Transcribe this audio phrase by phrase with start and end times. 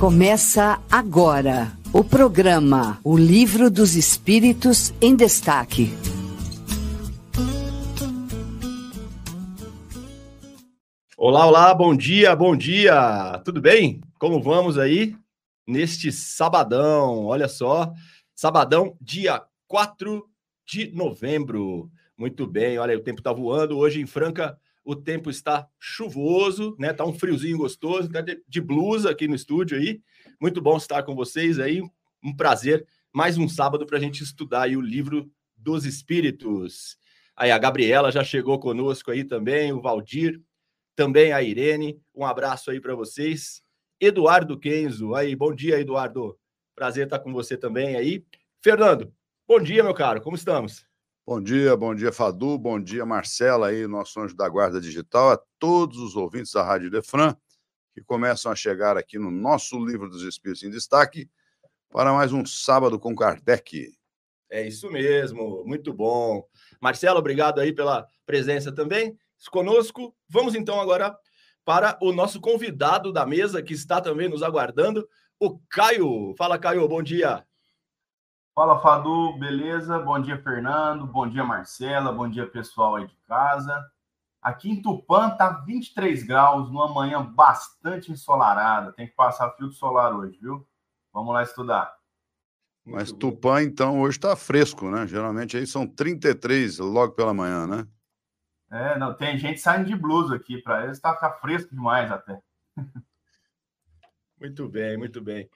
[0.00, 5.90] Começa agora o programa O Livro dos Espíritos em Destaque.
[11.18, 13.42] Olá, olá, bom dia, bom dia.
[13.44, 14.00] Tudo bem?
[14.18, 15.14] Como vamos aí
[15.66, 17.26] neste sabadão?
[17.26, 17.92] Olha só,
[18.34, 20.24] sabadão, dia 4
[20.66, 21.90] de novembro.
[22.16, 23.76] Muito bem, olha, o tempo está voando.
[23.76, 24.58] Hoje em Franca
[24.90, 26.92] o tempo está chuvoso, né?
[26.92, 30.02] Tá um friozinho gostoso, tá de blusa aqui no estúdio aí.
[30.40, 31.80] Muito bom estar com vocês aí.
[32.20, 32.84] Um prazer.
[33.12, 36.98] Mais um sábado para a gente estudar aí o livro dos Espíritos.
[37.36, 40.40] Aí a Gabriela já chegou conosco aí também, o Valdir,
[40.96, 42.00] também a Irene.
[42.12, 43.62] Um abraço aí para vocês.
[44.00, 46.36] Eduardo Kenzo, aí, bom dia, Eduardo.
[46.74, 48.24] Prazer estar com você também aí.
[48.60, 49.14] Fernando,
[49.46, 50.89] bom dia, meu caro, como estamos?
[51.30, 55.40] Bom dia, bom dia, Fadu, bom dia, Marcela, aí, nosso anjo da Guarda Digital, a
[55.60, 57.36] todos os ouvintes da Rádio Defran,
[57.94, 61.30] que começam a chegar aqui no nosso Livro dos Espíritos em Destaque,
[61.88, 63.92] para mais um Sábado com Kardec.
[64.50, 66.44] É isso mesmo, muito bom.
[66.80, 69.16] Marcelo, obrigado aí pela presença também
[69.52, 70.12] conosco.
[70.28, 71.16] Vamos então agora
[71.64, 76.34] para o nosso convidado da mesa, que está também nos aguardando, o Caio.
[76.36, 77.46] Fala, Caio, bom dia.
[78.60, 79.98] Fala, Fadu, beleza?
[79.98, 81.06] Bom dia, Fernando.
[81.06, 82.12] Bom dia, Marcela.
[82.12, 83.90] Bom dia, pessoal aí de casa.
[84.42, 88.92] Aqui em Tupã tá 23 graus, numa manhã bastante ensolarada.
[88.92, 90.68] Tem que passar filtro solar hoje, viu?
[91.10, 91.90] Vamos lá estudar.
[92.84, 95.06] Mas Tupã, então, hoje está fresco, né?
[95.06, 97.86] Geralmente aí são 33 logo pela manhã, né?
[98.70, 102.38] É, não, tem gente saindo de blusa aqui, para eles tá, tá fresco demais até.
[104.38, 105.48] Muito bem, muito bem.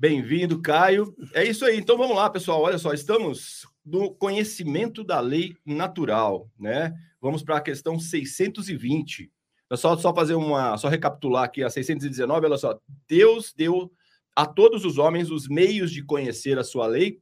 [0.00, 1.14] Bem-vindo, Caio.
[1.34, 1.76] É isso aí.
[1.76, 2.62] Então vamos lá, pessoal.
[2.62, 6.94] Olha só, estamos no conhecimento da lei natural, né?
[7.20, 9.30] Vamos para a questão 620.
[9.68, 12.80] É só, só fazer uma, só recapitular aqui a 619, olha só.
[13.06, 13.92] Deus deu
[14.34, 17.20] a todos os homens os meios de conhecer a sua lei,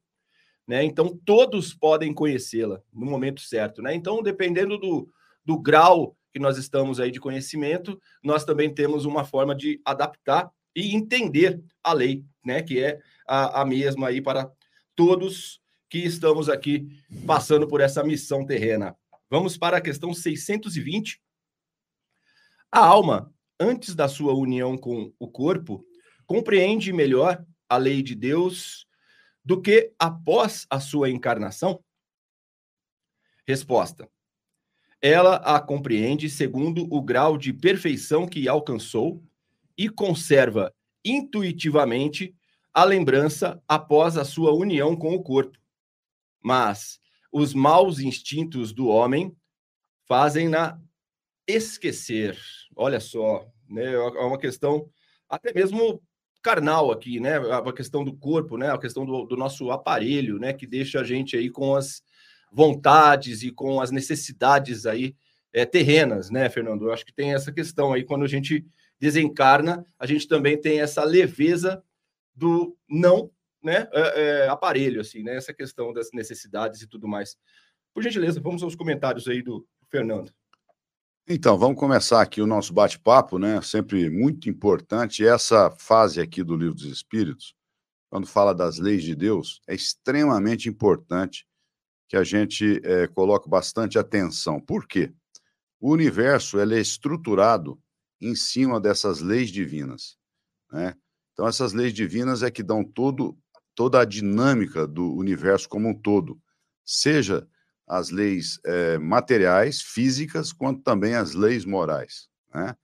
[0.65, 0.85] né?
[0.85, 3.93] Então todos podem conhecê-la no momento certo, né?
[3.93, 5.09] Então, dependendo do,
[5.45, 10.49] do grau que nós estamos aí de conhecimento, nós também temos uma forma de adaptar
[10.79, 12.63] e entender a lei, né?
[12.63, 14.49] Que é a, a mesma aí para
[14.95, 16.89] todos que estamos aqui
[17.27, 18.97] passando por essa missão terrena.
[19.29, 21.21] Vamos para a questão 620.
[22.71, 25.85] A alma, antes da sua união com o corpo,
[26.27, 28.87] compreende melhor a lei de Deus
[29.45, 31.83] do que após a sua encarnação?
[33.47, 34.09] Resposta:
[35.03, 39.25] Ela a compreende segundo o grau de perfeição que alcançou
[39.79, 40.75] e conserva
[41.05, 42.35] intuitivamente
[42.75, 45.57] a lembrança após a sua união com o corpo.
[46.43, 46.99] Mas
[47.33, 49.35] os maus instintos do homem
[50.07, 50.81] fazem-na
[51.47, 52.37] esquecer.
[52.75, 53.95] Olha só, né?
[53.95, 54.91] É uma questão
[55.29, 56.03] até mesmo
[56.43, 57.37] carnal aqui, né?
[57.37, 58.71] A questão do corpo, né?
[58.71, 60.53] A questão do, do nosso aparelho, né?
[60.53, 62.03] Que deixa a gente aí com as
[62.53, 65.15] vontades e com as necessidades aí
[65.53, 66.87] é, terrenas, né, Fernando?
[66.87, 68.65] Eu acho que tem essa questão aí quando a gente
[69.01, 71.83] desencarna, a gente também tem essa leveza
[72.35, 73.31] do não
[73.63, 75.37] né, é, é, aparelho, assim, né?
[75.37, 77.37] Essa questão das necessidades e tudo mais.
[77.93, 80.33] Por gentileza, vamos aos comentários aí do Fernando.
[81.29, 83.61] Então, vamos começar aqui o nosso bate-papo, né?
[83.61, 85.27] Sempre muito importante.
[85.27, 87.55] Essa fase aqui do Livro dos Espíritos,
[88.09, 91.47] quando fala das leis de Deus, é extremamente importante
[92.09, 94.59] que a gente é, coloque bastante atenção.
[94.59, 95.13] Por quê?
[95.79, 97.79] O universo ele é estruturado
[98.21, 100.17] em cima dessas leis divinas.
[100.73, 100.95] Né?
[101.33, 103.39] Então, essas leis divinas é que dão todo,
[103.75, 106.41] toda a dinâmica do universo como um todo,
[106.85, 107.47] seja
[107.87, 112.29] as leis é, materiais, físicas, quanto também as leis morais.
[112.53, 112.77] Né?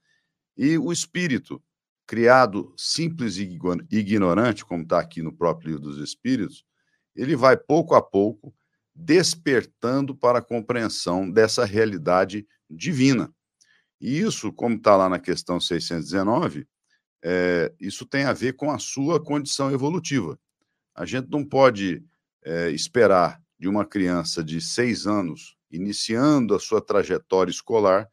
[0.57, 1.61] E o espírito,
[2.07, 3.59] criado simples e
[3.91, 6.63] ignorante, como está aqui no próprio livro dos Espíritos,
[7.15, 8.53] ele vai pouco a pouco
[8.93, 13.33] despertando para a compreensão dessa realidade divina.
[14.05, 16.67] E isso, como está lá na questão 619,
[17.23, 20.39] é, isso tem a ver com a sua condição evolutiva.
[20.93, 22.05] A gente não pode
[22.43, 28.07] é, esperar de uma criança de seis anos, iniciando a sua trajetória escolar,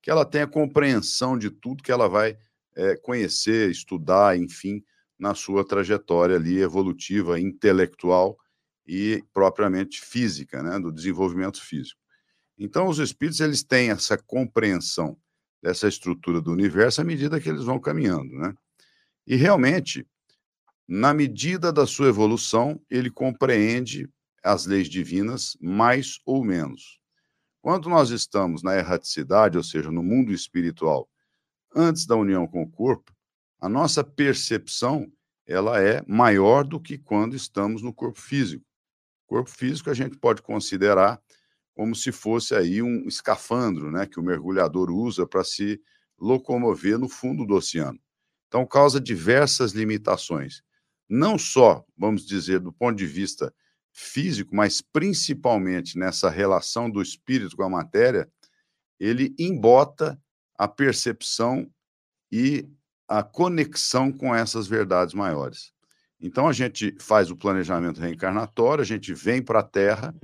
[0.00, 2.38] que ela tenha compreensão de tudo que ela vai
[2.74, 4.82] é, conhecer, estudar, enfim,
[5.18, 8.38] na sua trajetória ali evolutiva, intelectual
[8.86, 12.00] e propriamente física, né, do desenvolvimento físico.
[12.58, 15.18] Então, os espíritos eles têm essa compreensão
[15.64, 18.54] dessa estrutura do universo à medida que eles vão caminhando, né?
[19.26, 20.06] E realmente,
[20.86, 24.06] na medida da sua evolução, ele compreende
[24.42, 27.00] as leis divinas mais ou menos.
[27.62, 31.08] Quando nós estamos na erraticidade, ou seja, no mundo espiritual,
[31.74, 33.10] antes da união com o corpo,
[33.58, 35.10] a nossa percepção
[35.46, 38.66] ela é maior do que quando estamos no corpo físico.
[39.26, 41.18] Corpo físico a gente pode considerar
[41.74, 45.80] como se fosse aí um escafandro, né, que o mergulhador usa para se
[46.18, 47.98] locomover no fundo do oceano.
[48.46, 50.62] Então causa diversas limitações,
[51.08, 53.52] não só, vamos dizer, do ponto de vista
[53.92, 58.28] físico, mas principalmente nessa relação do espírito com a matéria,
[58.98, 60.20] ele embota
[60.56, 61.68] a percepção
[62.30, 62.68] e
[63.08, 65.72] a conexão com essas verdades maiores.
[66.20, 70.14] Então a gente faz o planejamento reencarnatório, a gente vem para a Terra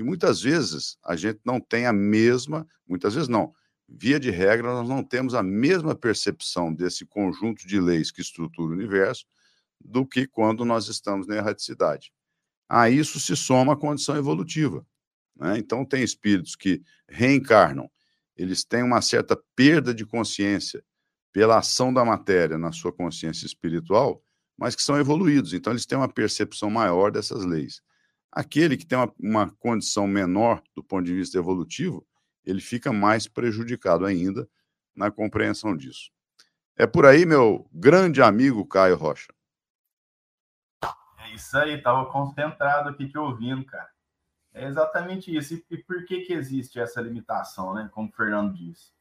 [0.00, 3.52] e muitas vezes a gente não tem a mesma, muitas vezes não,
[3.86, 8.70] via de regra nós não temos a mesma percepção desse conjunto de leis que estrutura
[8.70, 9.26] o universo
[9.78, 12.10] do que quando nós estamos na erraticidade.
[12.66, 14.86] A isso se soma a condição evolutiva.
[15.36, 15.58] Né?
[15.58, 17.90] Então tem espíritos que reencarnam,
[18.34, 20.82] eles têm uma certa perda de consciência
[21.30, 24.24] pela ação da matéria na sua consciência espiritual,
[24.56, 27.82] mas que são evoluídos, então eles têm uma percepção maior dessas leis.
[28.32, 32.06] Aquele que tem uma, uma condição menor do ponto de vista evolutivo,
[32.44, 34.48] ele fica mais prejudicado ainda
[34.94, 36.10] na compreensão disso.
[36.76, 39.32] É por aí, meu grande amigo Caio Rocha.
[41.18, 43.88] É isso aí, estava concentrado aqui te ouvindo, cara.
[44.52, 45.62] É exatamente isso.
[45.70, 47.88] E, por que, que existe essa limitação, né?
[47.92, 48.92] Como o Fernando disse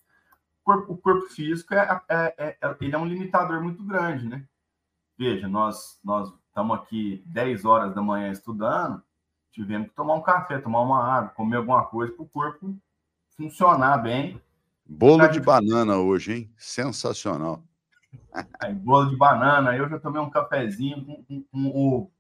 [0.70, 4.46] corpo, o corpo físico é, é, é, é, ele é um limitador muito grande, né?
[5.18, 9.04] Veja, nós nós estamos aqui 10 horas da manhã estudando,
[9.60, 12.78] tivemos que tomar um café, tomar uma água, comer alguma coisa para o corpo
[13.36, 14.42] funcionar bem.
[14.86, 16.54] Bolo de banana hoje, hein?
[16.58, 17.62] Sensacional.
[18.64, 22.12] Aí, bolo de banana, eu já tomei um cafezinho com, com, com ovo.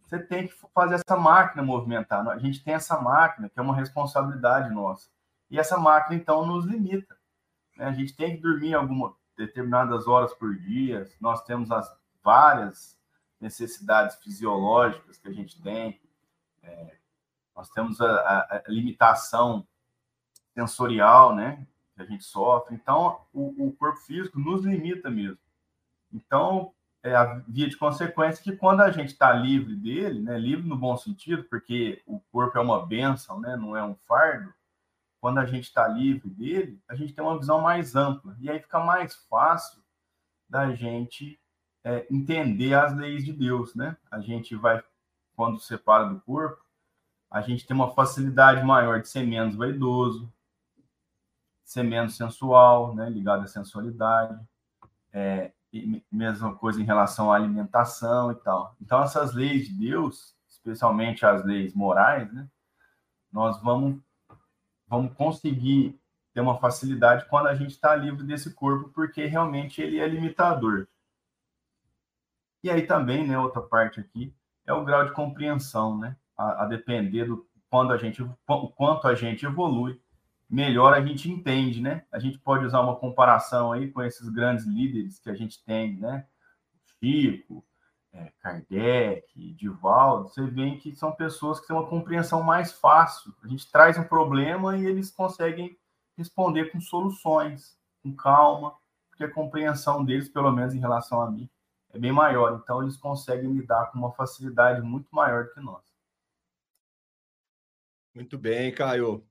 [0.00, 2.26] Você tem que fazer essa máquina movimentar.
[2.28, 5.08] A gente tem essa máquina, que é uma responsabilidade nossa.
[5.50, 7.16] E essa máquina, então, nos limita.
[7.76, 7.86] Né?
[7.86, 11.06] A gente tem que dormir algumas determinadas horas por dia.
[11.20, 11.92] Nós temos as
[12.24, 12.96] várias
[13.40, 16.00] necessidades fisiológicas que a gente tem.
[16.66, 16.96] É,
[17.54, 19.66] nós temos a, a, a, limitação
[20.54, 21.66] sensorial, né?
[21.94, 22.74] Que a gente sofre.
[22.74, 25.38] Então, o, o corpo físico nos limita mesmo.
[26.12, 26.72] Então,
[27.02, 30.76] é a via de consequência que quando a gente está livre dele, né, livre no
[30.76, 34.52] bom sentido, porque o corpo é uma benção, né, não é um fardo,
[35.20, 38.36] quando a gente está livre dele, a gente tem uma visão mais ampla.
[38.40, 39.82] E aí fica mais fácil
[40.48, 41.40] da gente
[41.82, 43.96] é, entender as leis de Deus, né?
[44.10, 44.82] A gente vai,
[45.36, 46.64] quando separa do corpo,
[47.30, 50.32] a gente tem uma facilidade maior de ser menos vaidoso,
[51.64, 53.10] ser menos sensual, né?
[53.10, 54.40] Ligado à sensualidade.
[55.12, 55.52] É,
[56.10, 58.74] mesma coisa em relação à alimentação e tal.
[58.80, 62.48] Então, essas leis de Deus, especialmente as leis morais, né?
[63.30, 64.00] Nós vamos
[64.88, 65.98] vamos conseguir
[66.32, 70.86] ter uma facilidade quando a gente está livre desse corpo, porque realmente ele é limitador.
[72.62, 74.32] E aí também, né, outra parte aqui,
[74.66, 76.16] é o grau de compreensão, né?
[76.36, 80.00] A, a depender do quando a gente, o quanto a gente evolui,
[80.48, 82.04] melhor a gente entende, né?
[82.12, 85.96] A gente pode usar uma comparação aí com esses grandes líderes que a gente tem,
[85.96, 86.26] né?
[86.98, 87.64] Chico,
[88.12, 93.34] é, Kardec, Divaldo, você vê que são pessoas que têm uma compreensão mais fácil.
[93.42, 95.76] A gente traz um problema e eles conseguem
[96.16, 98.74] responder com soluções, com calma,
[99.10, 101.48] porque a compreensão deles, pelo menos em relação a mim,
[101.96, 102.60] é bem maior.
[102.62, 105.82] Então, eles conseguem lidar com uma facilidade muito maior do que nós.
[108.14, 109.26] Muito bem, Caio.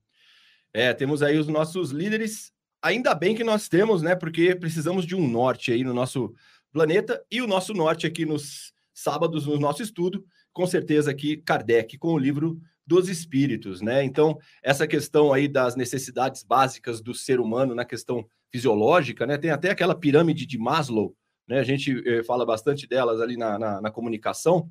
[0.74, 2.52] É, temos aí os nossos líderes.
[2.82, 4.16] Ainda bem que nós temos, né?
[4.16, 6.36] Porque precisamos de um norte aí no nosso
[6.72, 11.98] planeta e o nosso norte aqui nos sábados no nosso estudo, com certeza aqui Kardec
[11.98, 14.04] com o livro dos espíritos, né?
[14.04, 19.38] Então, essa questão aí das necessidades básicas do ser humano na questão fisiológica, né?
[19.38, 21.16] Tem até aquela pirâmide de Maslow,
[21.48, 21.60] né?
[21.60, 24.70] A gente eh, fala bastante delas ali na, na, na comunicação.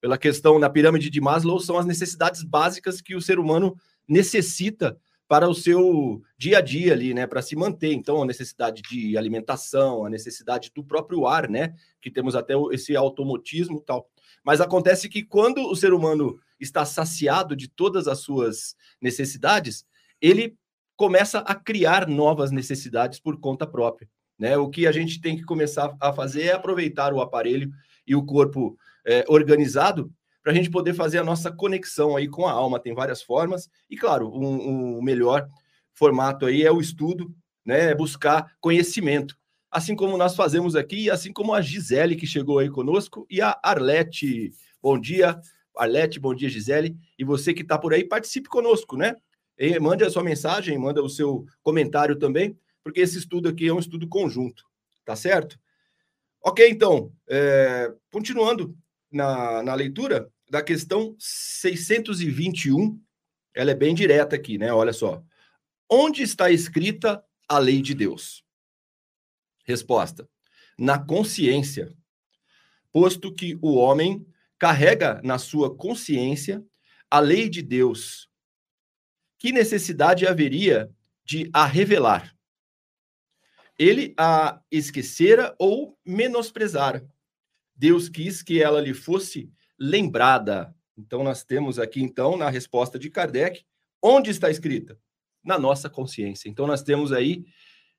[0.00, 3.76] Pela questão na pirâmide de Maslow, são as necessidades básicas que o ser humano
[4.06, 7.92] necessita para o seu dia a dia ali, né, para se manter.
[7.92, 12.94] Então, a necessidade de alimentação, a necessidade do próprio ar, né, que temos até esse
[12.94, 14.08] automotismo e tal.
[14.44, 19.86] Mas acontece que quando o ser humano está saciado de todas as suas necessidades,
[20.20, 20.56] ele
[20.94, 24.56] começa a criar novas necessidades por conta própria, né?
[24.56, 27.70] O que a gente tem que começar a fazer é aproveitar o aparelho
[28.06, 28.76] e o corpo
[29.06, 30.12] é, organizado
[30.42, 32.78] para a gente poder fazer a nossa conexão aí com a alma.
[32.78, 35.48] Tem várias formas, e claro, um, um melhor
[35.94, 37.90] formato aí é o estudo, né?
[37.90, 39.36] É buscar conhecimento.
[39.70, 43.58] Assim como nós fazemos aqui, assim como a Gisele, que chegou aí conosco, e a
[43.62, 44.52] Arlete.
[44.82, 45.40] Bom dia,
[45.76, 46.96] Arlete, bom dia, Gisele.
[47.18, 49.16] E você que está por aí, participe conosco, né?
[49.58, 53.72] E mande a sua mensagem, manda o seu comentário também, porque esse estudo aqui é
[53.72, 54.62] um estudo conjunto,
[55.04, 55.58] tá certo?
[56.42, 58.76] Ok, então, é, continuando
[59.10, 63.00] na, na leitura da questão 621,
[63.54, 64.70] ela é bem direta aqui, né?
[64.70, 65.24] Olha só.
[65.90, 68.44] Onde está escrita a lei de Deus?
[69.64, 70.28] Resposta:
[70.78, 71.96] na consciência,
[72.92, 74.26] posto que o homem
[74.58, 76.62] carrega na sua consciência
[77.10, 78.28] a lei de Deus.
[79.38, 80.90] Que necessidade haveria
[81.24, 82.34] de a revelar?
[83.78, 87.06] Ele a esquecera ou menosprezara.
[87.74, 90.74] Deus quis que ela lhe fosse lembrada.
[90.96, 93.64] Então, nós temos aqui, então, na resposta de Kardec,
[94.00, 94.98] onde está escrita?
[95.44, 96.48] Na nossa consciência.
[96.48, 97.44] Então, nós temos aí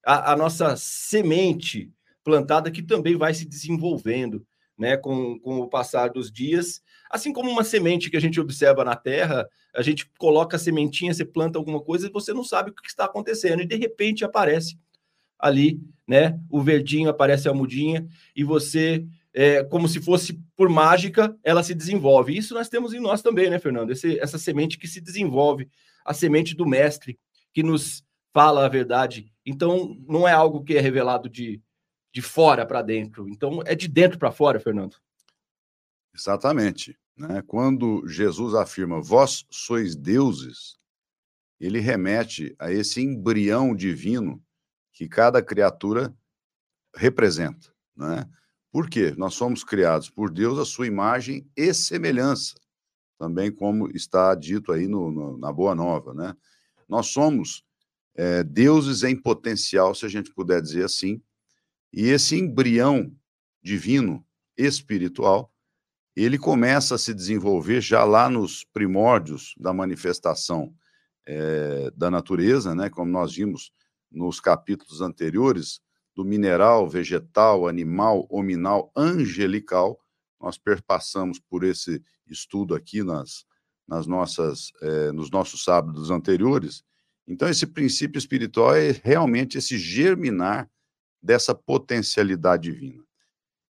[0.06, 1.92] a, a nossa semente
[2.24, 4.46] plantada que também vai se desenvolvendo
[4.78, 6.82] né, com, com o passar dos dias.
[7.10, 11.14] Assim como uma semente que a gente observa na terra, a gente coloca a sementinha,
[11.14, 14.24] você planta alguma coisa e você não sabe o que está acontecendo, e de repente
[14.24, 14.78] aparece
[15.40, 16.40] ali, né?
[16.50, 21.76] O verdinho aparece a mudinha, e você é, como se fosse por mágica, ela se
[21.76, 22.36] desenvolve.
[22.36, 23.92] Isso nós temos em nós também, né, Fernando?
[23.92, 25.70] Esse, essa semente que se desenvolve,
[26.06, 27.20] a semente do mestre,
[27.54, 28.02] que nos
[28.34, 29.30] fala a verdade.
[29.46, 31.62] Então, não é algo que é revelado de,
[32.14, 33.28] de fora para dentro.
[33.28, 34.96] Então, é de dentro para fora, Fernando.
[36.14, 36.98] Exatamente.
[37.18, 37.44] Né?
[37.46, 40.78] Quando Jesus afirma, vós sois deuses,
[41.60, 44.42] ele remete a esse embrião divino
[44.96, 46.16] que cada criatura
[46.96, 47.70] representa.
[47.96, 48.26] Né?
[48.72, 49.14] Por quê?
[49.18, 52.56] Nós somos criados por Deus a sua imagem e semelhança,
[53.20, 56.36] também como está dito aí no, no, na Boa Nova, né?
[56.88, 57.64] Nós somos
[58.16, 61.22] é, deuses em potencial, se a gente puder dizer assim,
[61.92, 63.14] e esse embrião
[63.62, 64.26] divino,
[64.58, 65.52] espiritual,
[66.16, 70.74] ele começa a se desenvolver já lá nos primórdios da manifestação
[71.26, 72.90] é, da natureza, né?
[72.90, 73.72] Como nós vimos
[74.12, 75.82] nos capítulos anteriores,
[76.16, 80.00] do mineral, vegetal, animal, hominal, angelical.
[80.40, 83.46] Nós perpassamos por esse estudo aqui nas,
[83.88, 86.84] nas nossas, eh, nos nossos sábados anteriores.
[87.28, 90.70] Então, esse princípio espiritual é realmente esse germinar
[91.22, 93.04] dessa potencialidade divina.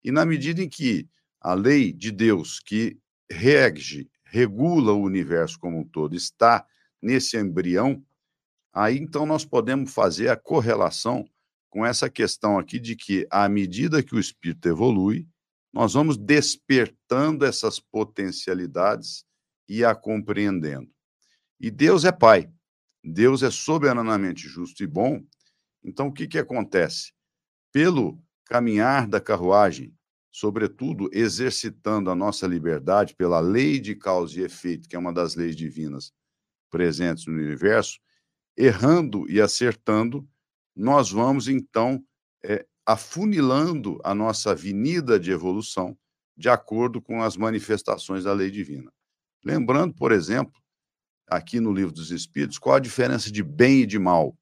[0.04, 1.10] E na medida em que
[1.42, 2.98] a lei de Deus, que
[3.32, 6.66] rege, regula o universo como um todo, está
[7.02, 8.04] nesse embrião,
[8.76, 11.26] aí então nós podemos fazer a correlação
[11.70, 15.28] com essa questão aqui de que, à medida que o espírito evolui,
[15.74, 19.26] nós vamos despertando essas potencialidades
[19.68, 20.90] e a compreendendo.
[21.60, 22.50] E Deus é Pai,
[23.04, 25.22] Deus é soberanamente justo e bom.
[25.84, 27.12] Então, o que, que acontece?
[27.74, 29.94] Pelo caminhar da carruagem,
[30.32, 35.36] sobretudo exercitando a nossa liberdade pela lei de causa e efeito, que é uma das
[35.36, 36.14] leis divinas
[36.70, 38.00] presentes no universo,
[38.58, 40.28] errando e acertando,
[40.76, 42.04] nós vamos, então,
[42.44, 45.98] é, afunilando a nossa avenida de evolução
[46.38, 48.92] de acordo com as manifestações da lei divina.
[49.44, 50.62] Lembrando, por exemplo,
[51.28, 54.38] aqui no Livro dos Espíritos, qual a diferença de bem e de mal.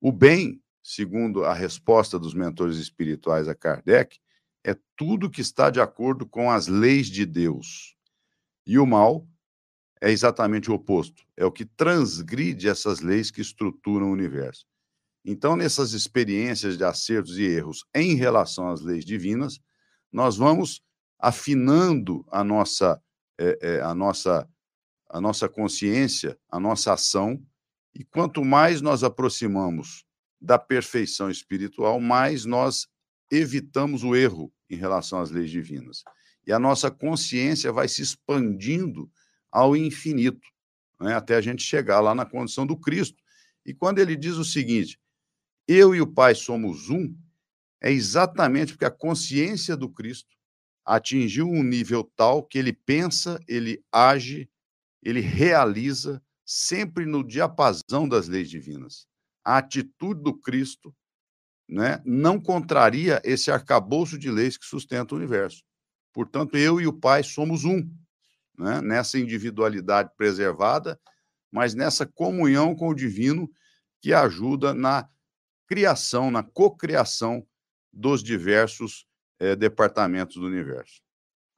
[0.00, 4.18] O bem, segundo a resposta dos mentores espirituais a Kardec,
[4.64, 7.94] é tudo que está de acordo com as leis de Deus.
[8.66, 9.26] E o mal
[10.00, 14.64] é exatamente o oposto, é o que transgride essas leis que estruturam o universo.
[15.24, 19.60] Então, nessas experiências de acertos e erros em relação às leis divinas,
[20.10, 20.82] nós vamos
[21.18, 23.00] afinando a nossa,
[23.38, 24.48] é, é, a nossa,
[25.08, 27.42] a nossa consciência, a nossa ação,
[27.94, 30.04] e quanto mais nós aproximamos
[30.40, 32.88] da perfeição espiritual, mais nós
[33.30, 36.02] evitamos o erro em relação às leis divinas.
[36.46, 39.10] E a nossa consciência vai se expandindo
[39.50, 40.46] ao infinito,
[41.00, 43.22] né, até a gente chegar lá na condição do Cristo.
[43.64, 44.98] E quando ele diz o seguinte:
[45.66, 47.14] eu e o Pai somos um,
[47.80, 50.36] é exatamente porque a consciência do Cristo
[50.84, 54.50] atingiu um nível tal que ele pensa, ele age,
[55.02, 59.06] ele realiza sempre no diapasão das leis divinas.
[59.44, 60.94] A atitude do Cristo
[61.68, 65.62] né, não contraria esse arcabouço de leis que sustenta o universo.
[66.12, 67.88] Portanto, eu e o Pai somos um,
[68.58, 70.98] né, nessa individualidade preservada,
[71.50, 73.50] mas nessa comunhão com o divino
[74.00, 75.08] que ajuda na
[75.66, 77.46] criação, na cocriação
[77.92, 79.06] dos diversos
[79.38, 81.00] é, departamentos do universo.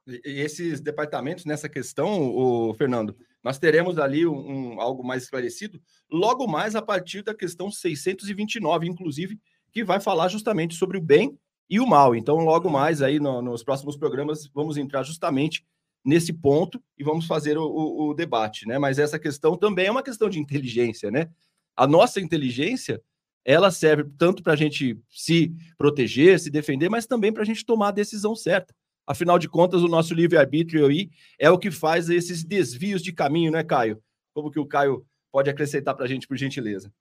[0.07, 5.81] E, esses departamentos, nessa questão, o Fernando, nós teremos ali um, um, algo mais esclarecido
[6.11, 9.39] logo mais a partir da questão 629, inclusive,
[9.71, 11.37] que vai falar justamente sobre o bem
[11.69, 12.15] e o mal.
[12.15, 15.65] Então, logo mais aí no, nos próximos programas, vamos entrar justamente
[16.03, 18.77] nesse ponto e vamos fazer o, o, o, debate, né?
[18.77, 21.29] Mas essa questão também é uma questão de inteligência, né?
[21.75, 23.01] A nossa inteligência
[23.45, 27.65] ela serve tanto para a gente se proteger, se defender, mas também para a gente
[27.65, 28.73] tomar a decisão certa.
[29.05, 33.51] Afinal de contas, o nosso livre-arbítrio aí é o que faz esses desvios de caminho,
[33.51, 34.01] né, Caio?
[34.33, 36.91] Como que o Caio pode acrescentar para a gente, por gentileza?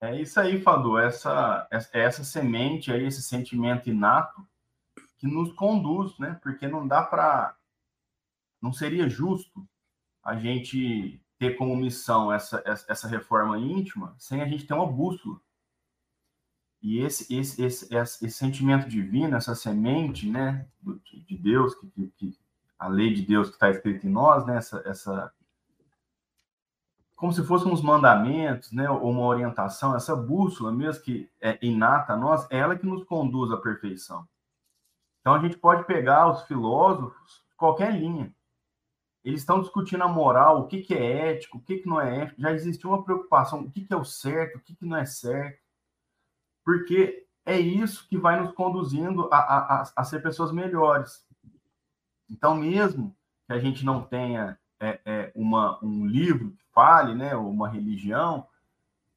[0.00, 0.98] É isso aí, Fadu.
[0.98, 4.46] Essa, essa semente aí, esse sentimento inato
[5.18, 6.38] que nos conduz, né?
[6.42, 7.55] Porque não dá para.
[8.60, 9.66] Não seria justo
[10.22, 15.40] a gente ter como missão essa, essa reforma íntima sem a gente ter uma bússola.
[16.82, 20.68] E esse, esse, esse, esse, sentimento divino, essa semente né,
[21.26, 22.38] de Deus, que, que,
[22.78, 25.32] a lei de Deus que está escrita em nós, né, essa, essa,
[27.16, 32.12] como se fossem uns mandamentos, né, ou uma orientação, essa bússola mesmo que é inata
[32.12, 34.28] a nós, é ela que nos conduz à perfeição.
[35.20, 38.32] Então a gente pode pegar os filósofos, qualquer linha,
[39.26, 42.22] eles estão discutindo a moral, o que, que é ético, o que, que não é
[42.22, 42.40] ético.
[42.40, 45.04] Já existe uma preocupação, o que, que é o certo, o que, que não é
[45.04, 45.60] certo.
[46.64, 51.26] Porque é isso que vai nos conduzindo a, a, a, a ser pessoas melhores.
[52.30, 53.16] Então, mesmo
[53.48, 57.68] que a gente não tenha é, é, uma, um livro que fale, né, ou uma
[57.68, 58.46] religião,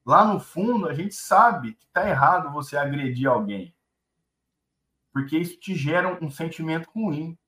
[0.04, 3.72] lá no fundo a gente sabe que está errado você agredir alguém.
[5.12, 7.38] Porque isso te gera um sentimento ruim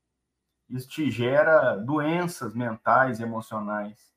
[0.73, 4.13] isso te gera doenças mentais e emocionais.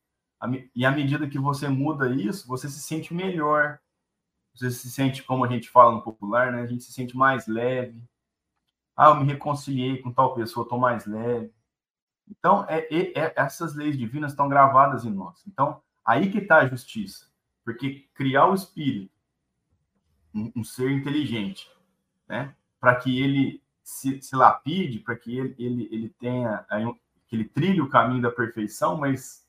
[0.73, 3.79] E à medida que você muda isso, você se sente melhor.
[4.53, 6.61] Você se sente, como a gente fala no popular, né?
[6.61, 8.01] A gente se sente mais leve.
[8.95, 11.53] Ah, eu me reconciliei com tal pessoa, estou mais leve.
[12.27, 15.43] Então, é, é, é, essas leis divinas estão gravadas em nós.
[15.45, 17.29] Então, aí que está a justiça.
[17.65, 19.11] Porque criar o espírito,
[20.33, 21.69] um, um ser inteligente,
[22.27, 22.55] né?
[22.79, 26.65] Para que ele se, se lapide para que ele, ele, ele tenha,
[27.27, 29.47] que ele trilhe o caminho da perfeição, mas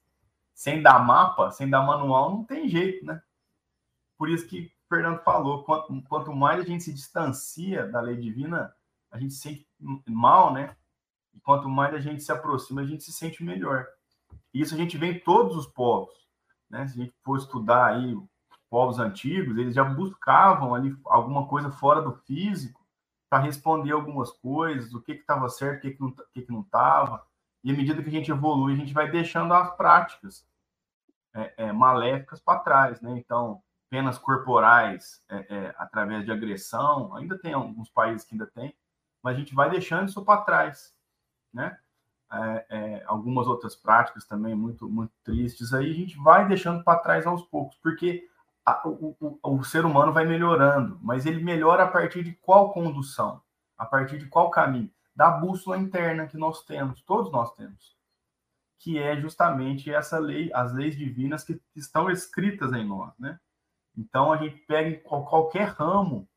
[0.52, 3.22] sem dar mapa, sem dar manual, não tem jeito, né?
[4.18, 8.16] Por isso que o Fernando falou, quanto, quanto mais a gente se distancia da lei
[8.16, 8.74] divina,
[9.10, 9.66] a gente se sente
[10.06, 10.76] mal, né?
[11.32, 13.86] E quanto mais a gente se aproxima, a gente se sente melhor.
[14.52, 16.14] E isso a gente vê em todos os povos,
[16.68, 16.86] né?
[16.86, 18.14] Se a gente for estudar aí
[18.68, 22.85] povos antigos, eles já buscavam ali alguma coisa fora do físico
[23.28, 26.60] para responder algumas coisas, o que estava certo, o que, que não que que não
[26.60, 27.24] estava.
[27.64, 30.46] E à medida que a gente evolui, a gente vai deixando as práticas
[31.34, 33.18] é, é, maléficas para trás, né?
[33.18, 38.74] Então, penas corporais é, é, através de agressão, ainda tem alguns países que ainda tem,
[39.22, 40.94] mas a gente vai deixando isso para trás,
[41.52, 41.78] né?
[42.32, 46.98] É, é, algumas outras práticas também muito muito tristes aí a gente vai deixando para
[46.98, 48.28] trás aos poucos, porque
[48.84, 53.40] o, o, o, ser humano vai melhorando, mas ele melhora a partir de qual condução?
[53.78, 54.90] A partir de qual caminho?
[55.14, 57.96] Da bússola interna que nós temos, todos nós temos,
[58.78, 63.38] que é justamente essa lei, as leis divinas que estão escritas em nós, né?
[63.96, 66.28] Então a gente pega qualquer ramo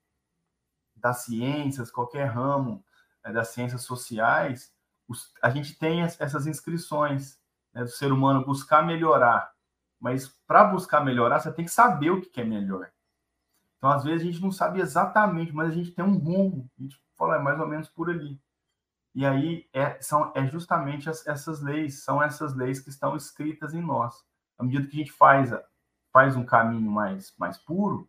[0.96, 2.84] das ciências, qualquer ramo
[3.24, 4.74] é, das ciências sociais,
[5.42, 7.40] a gente tem essas inscrições
[7.74, 9.52] né, do ser humano buscar melhorar
[10.00, 12.90] mas para buscar melhorar, você tem que saber o que é melhor.
[13.78, 16.70] Então, às vezes, a gente não sabe exatamente, mas a gente tem um rumo.
[16.78, 18.40] A gente fala, é mais ou menos por ali.
[19.16, 23.74] E aí é, são, é justamente as, essas leis, são essas leis que estão escritas
[23.74, 24.24] em nós.
[24.58, 25.52] À medida que a gente faz,
[26.12, 28.08] faz um caminho mais, mais puro,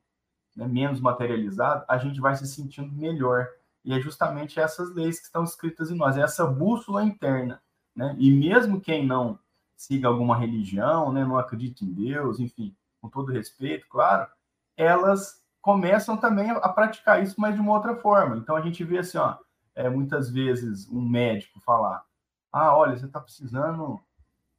[0.57, 3.49] né, menos materializado, a gente vai se sentindo melhor.
[3.85, 7.63] E é justamente essas leis que estão escritas em nós, é essa bússola interna.
[7.97, 8.15] Né?
[8.19, 9.39] E mesmo quem não
[9.81, 14.31] siga alguma religião, né, não acredita em Deus, enfim, com todo respeito, claro,
[14.77, 18.37] elas começam também a praticar isso, mas de uma outra forma.
[18.37, 19.39] Então a gente vê assim, ó,
[19.75, 22.05] é, muitas vezes um médico falar:
[22.53, 23.99] ah, olha, você está precisando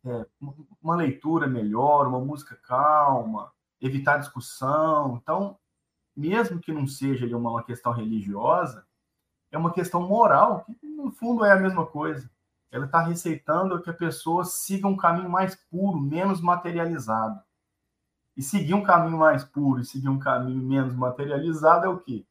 [0.03, 0.25] é,
[0.81, 5.19] uma leitura melhor, uma música calma, evitar discussão.
[5.21, 5.55] Então,
[6.17, 8.87] mesmo que não seja uma, uma questão religiosa,
[9.51, 12.27] é uma questão moral, que no fundo é a mesma coisa
[12.71, 17.41] ela está receitando que a pessoa siga um caminho mais puro, menos materializado.
[18.35, 22.25] E seguir um caminho mais puro e seguir um caminho menos materializado é o quê?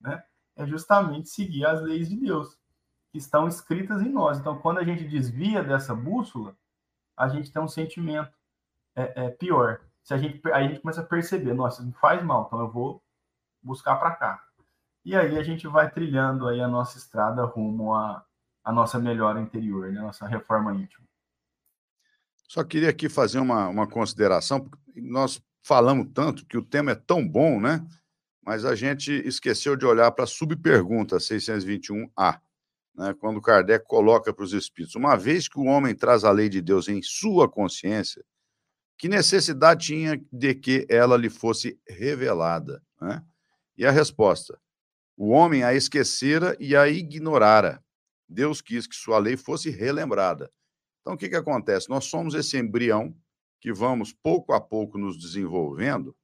[0.00, 0.22] Né?
[0.54, 2.56] É justamente seguir as leis de Deus,
[3.10, 4.38] que estão escritas em nós.
[4.38, 6.56] Então, quando a gente desvia dessa bússola,
[7.16, 8.32] a gente tem um sentimento
[8.94, 9.80] é, é, pior.
[10.04, 12.60] Se a gente, aí a gente começa a perceber, nossa, isso me faz mal, então
[12.60, 13.02] eu vou
[13.60, 14.44] buscar para cá.
[15.04, 18.24] E aí a gente vai trilhando aí a nossa estrada rumo a,
[18.66, 20.00] a nossa melhora interior, né?
[20.00, 21.06] a nossa reforma íntima.
[22.48, 26.94] Só queria aqui fazer uma, uma consideração, porque nós falamos tanto que o tema é
[26.96, 27.86] tão bom, né?
[28.44, 32.40] Mas a gente esqueceu de olhar para a subpergunta 621A,
[32.96, 33.14] né?
[33.20, 36.60] quando Kardec coloca para os espíritos: uma vez que o homem traz a lei de
[36.60, 38.24] Deus em sua consciência,
[38.98, 42.82] que necessidade tinha de que ela lhe fosse revelada?
[43.00, 43.22] Né?
[43.76, 44.58] E a resposta:
[45.16, 47.80] o homem a esquecera e a ignorara.
[48.28, 50.50] Deus quis que sua lei fosse relembrada.
[51.00, 51.88] Então, o que, que acontece?
[51.88, 53.16] Nós somos esse embrião
[53.60, 56.16] que vamos pouco a pouco nos desenvolvendo,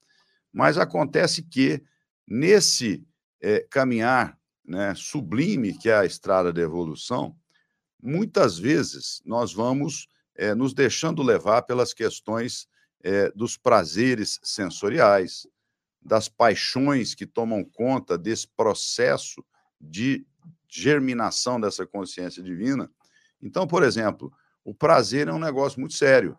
[0.53, 1.83] mas acontece que
[2.27, 3.07] nesse
[3.41, 7.37] é, caminhar né, sublime que é a estrada da evolução,
[8.03, 12.67] muitas vezes nós vamos é, nos deixando levar pelas questões
[13.03, 15.47] é, dos prazeres sensoriais,
[16.01, 19.45] das paixões que tomam conta desse processo
[19.81, 20.27] de
[20.73, 22.91] germinação dessa consciência divina.
[23.43, 24.33] Então, por exemplo,
[24.65, 26.37] o prazer é um negócio muito sério,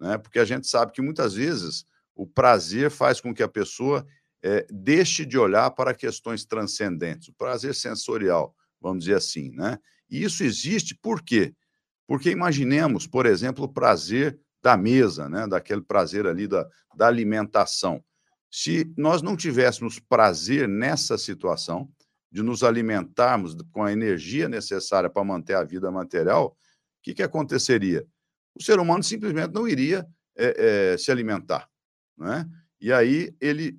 [0.00, 0.16] né?
[0.16, 4.06] porque a gente sabe que muitas vezes o prazer faz com que a pessoa
[4.42, 9.50] é, deixe de olhar para questões transcendentes, o prazer sensorial, vamos dizer assim.
[9.50, 9.78] Né?
[10.08, 11.54] E isso existe por quê?
[12.06, 15.46] Porque imaginemos, por exemplo, o prazer da mesa, né?
[15.46, 16.66] daquele prazer ali da,
[16.96, 18.02] da alimentação.
[18.50, 21.90] Se nós não tivéssemos prazer nessa situação,
[22.34, 26.56] de nos alimentarmos com a energia necessária para manter a vida material, o
[27.00, 28.04] que, que aconteceria?
[28.52, 30.04] O ser humano simplesmente não iria
[30.36, 31.70] é, é, se alimentar.
[32.18, 32.44] Né?
[32.80, 33.78] E aí ele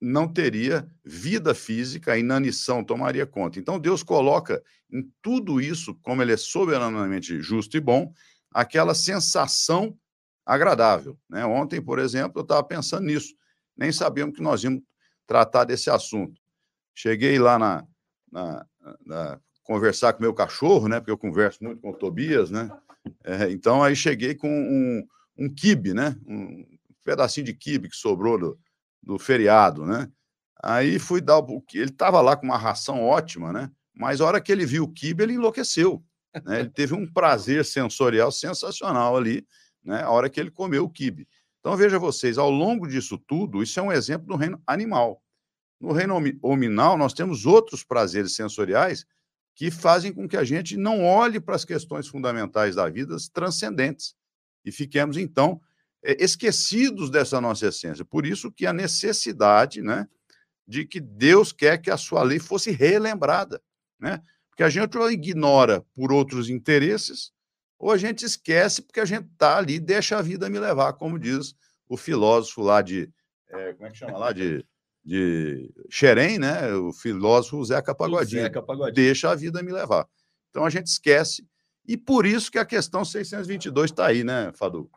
[0.00, 3.58] não teria vida física, a inanição tomaria conta.
[3.58, 8.14] Então Deus coloca em tudo isso, como ele é soberanamente justo e bom,
[8.54, 9.98] aquela sensação
[10.46, 11.18] agradável.
[11.28, 11.44] Né?
[11.44, 13.34] Ontem, por exemplo, eu estava pensando nisso
[13.76, 14.82] nem sabíamos que nós íamos
[15.26, 16.39] tratar desse assunto.
[17.00, 17.86] Cheguei lá na,
[18.30, 18.66] na,
[19.06, 21.00] na conversar com meu cachorro, né?
[21.00, 22.70] Porque eu converso muito com o Tobias, né?
[23.24, 25.02] É, então aí cheguei com um,
[25.38, 26.14] um quibe, né?
[26.26, 26.62] Um
[27.02, 28.58] pedacinho de quibe que sobrou do,
[29.02, 30.10] do feriado, né?
[30.62, 33.70] Aí fui dar o ele estava lá com uma ração ótima, né?
[33.94, 36.04] Mas a hora que ele viu o quibe, ele enlouqueceu.
[36.44, 36.60] Né?
[36.60, 39.46] Ele teve um prazer sensorial sensacional ali,
[39.82, 40.02] né?
[40.02, 41.26] A hora que ele comeu o quibe.
[41.60, 45.22] Então, veja vocês, ao longo disso tudo, isso é um exemplo do reino animal.
[45.80, 49.06] No reino hominal, nós temos outros prazeres sensoriais
[49.54, 54.14] que fazem com que a gente não olhe para as questões fundamentais da vida, transcendentes,
[54.64, 55.60] e fiquemos, então,
[56.02, 58.04] é, esquecidos dessa nossa essência.
[58.04, 60.06] Por isso que a necessidade né,
[60.66, 63.60] de que Deus quer que a sua lei fosse relembrada.
[63.98, 64.22] Né?
[64.48, 67.32] Porque a gente ou ignora por outros interesses,
[67.78, 71.18] ou a gente esquece porque a gente está ali, deixa a vida me levar, como
[71.18, 71.54] diz
[71.88, 73.10] o filósofo lá de.
[73.48, 74.32] É, como é que chama lá?
[74.32, 74.64] De,
[75.04, 76.72] de Xerém, né?
[76.74, 78.42] O filósofo Zeca Pagodinho.
[78.42, 78.94] Zeca Pagodinho.
[78.94, 80.06] Deixa a vida me levar.
[80.50, 81.46] Então a gente esquece.
[81.86, 84.90] E por isso que a questão 622 está aí, né, Fadu?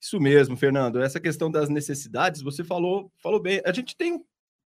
[0.00, 1.00] Isso mesmo, Fernando.
[1.00, 3.60] Essa questão das necessidades, você falou, falou bem.
[3.64, 4.20] A gente tem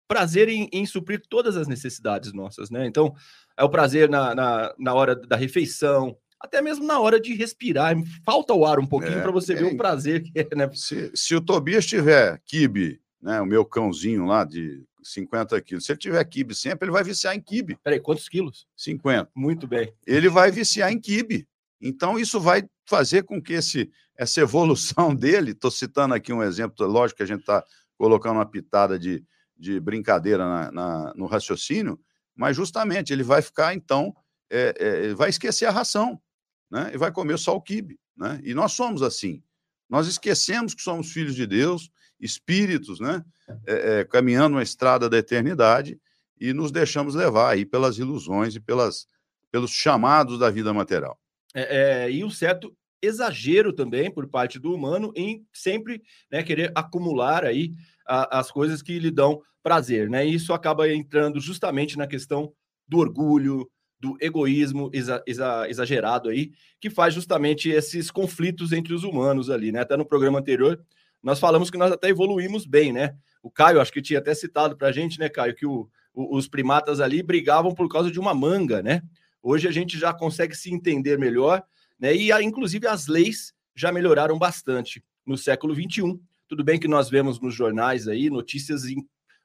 [0.07, 2.85] prazer em, em, suprir todas as necessidades nossas, né?
[2.85, 3.13] Então,
[3.57, 7.95] é o prazer na, na, na hora da refeição, até mesmo na hora de respirar.
[8.23, 10.69] Falta o ar um pouquinho é, para você é, ver o prazer que é, né?
[10.73, 15.93] Se, se o Tobias tiver kibe, né, o meu cãozinho lá de 50 quilos, se
[15.93, 17.77] ele tiver kibe sempre, ele vai viciar em kibe.
[17.81, 18.67] Peraí, quantos quilos?
[18.75, 19.31] 50.
[19.33, 19.93] Muito bem.
[20.05, 21.47] Ele vai viciar em kibe.
[21.81, 26.85] Então, isso vai fazer com que esse, essa evolução dele, estou citando aqui um exemplo,
[26.85, 27.63] lógico que a gente está
[27.97, 29.23] colocando uma pitada de,
[29.57, 31.97] de brincadeira na, na, no raciocínio,
[32.35, 34.13] mas justamente ele vai ficar, então,
[34.49, 36.21] é, é, vai esquecer a ração
[36.69, 36.91] né?
[36.93, 37.97] e vai comer só o quibe.
[38.17, 38.41] Né?
[38.43, 39.41] E nós somos assim.
[39.89, 41.89] Nós esquecemos que somos filhos de Deus,
[42.23, 43.23] espíritos, né?
[43.67, 45.99] É, é, caminhando uma estrada da eternidade
[46.39, 49.07] e nos deixamos levar aí pelas ilusões e pelas,
[49.51, 51.19] pelos chamados da vida material.
[51.53, 56.71] É, é e um certo exagero também por parte do humano em sempre né, querer
[56.73, 57.71] acumular aí
[58.07, 60.25] a, as coisas que lhe dão prazer, né?
[60.25, 62.53] E isso acaba entrando justamente na questão
[62.87, 69.05] do orgulho, do egoísmo exa, exa, exagerado aí, que faz justamente esses conflitos entre os
[69.05, 69.79] humanos ali, né?
[69.79, 70.77] Até no programa anterior,
[71.23, 73.15] nós falamos que nós até evoluímos bem, né?
[73.41, 76.35] O Caio, acho que tinha até citado para a gente, né, Caio, que o, o,
[76.37, 79.01] os primatas ali brigavam por causa de uma manga, né?
[79.41, 81.63] Hoje a gente já consegue se entender melhor,
[81.99, 82.13] né?
[82.15, 86.19] E inclusive as leis já melhoraram bastante no século XXI.
[86.47, 88.83] Tudo bem que nós vemos nos jornais aí notícias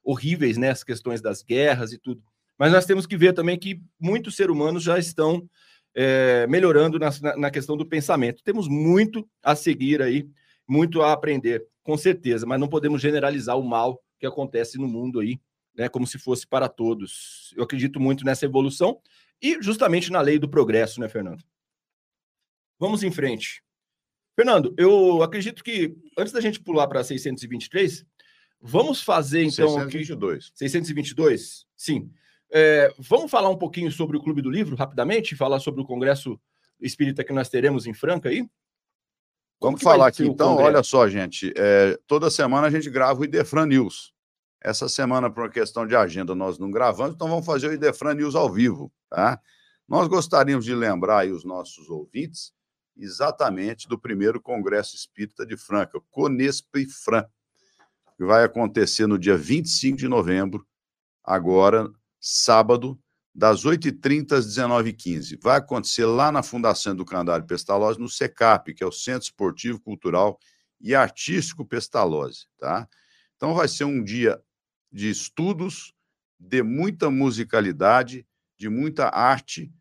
[0.03, 0.71] horríveis, né?
[0.71, 2.23] As questões das guerras e tudo.
[2.59, 5.49] Mas nós temos que ver também que muitos seres humanos já estão
[5.95, 8.43] é, melhorando na, na questão do pensamento.
[8.43, 10.29] Temos muito a seguir aí,
[10.69, 15.21] muito a aprender, com certeza, mas não podemos generalizar o mal que acontece no mundo
[15.21, 15.41] aí,
[15.75, 17.55] né, como se fosse para todos.
[17.57, 19.01] Eu acredito muito nessa evolução
[19.41, 21.43] e justamente na lei do progresso, né, Fernando?
[22.79, 23.63] Vamos em frente.
[24.37, 28.05] Fernando, eu acredito que antes da gente pular para 623,
[28.61, 30.47] vamos fazer então 622.
[30.47, 30.59] Aqui...
[30.59, 31.67] 622?
[31.77, 32.11] Sim.
[32.51, 35.35] É, vamos falar um pouquinho sobre o Clube do Livro, rapidamente?
[35.35, 36.41] Falar sobre o Congresso
[36.81, 38.49] Espírita que nós teremos em Franca aí?
[39.61, 40.57] Vamos falar aqui, então.
[40.57, 41.53] Olha só, gente.
[41.57, 44.13] É, toda semana a gente grava o Idefran News.
[44.61, 48.15] Essa semana, por uma questão de agenda, nós não gravamos, então vamos fazer o Idefran
[48.15, 49.41] News ao vivo, tá?
[49.89, 52.53] Nós gostaríamos de lembrar aí os nossos ouvintes
[52.97, 56.01] exatamente do primeiro Congresso Espírita de Franca,
[57.05, 57.25] Fran,
[58.17, 60.67] que vai acontecer no dia 25 de novembro,
[61.23, 61.89] agora,
[62.21, 62.99] sábado,
[63.39, 65.39] das 8h30 às 19h15.
[65.41, 69.79] Vai acontecer lá na Fundação do Candário Pestalozzi, no SECAP, que é o Centro Esportivo,
[69.79, 70.41] Cultural
[70.81, 72.89] e Artístico Pestalozzi, tá?
[73.37, 74.43] Então vai ser um dia
[74.91, 75.95] de estudos,
[76.37, 78.27] de muita musicalidade,
[78.59, 79.73] de muita arte,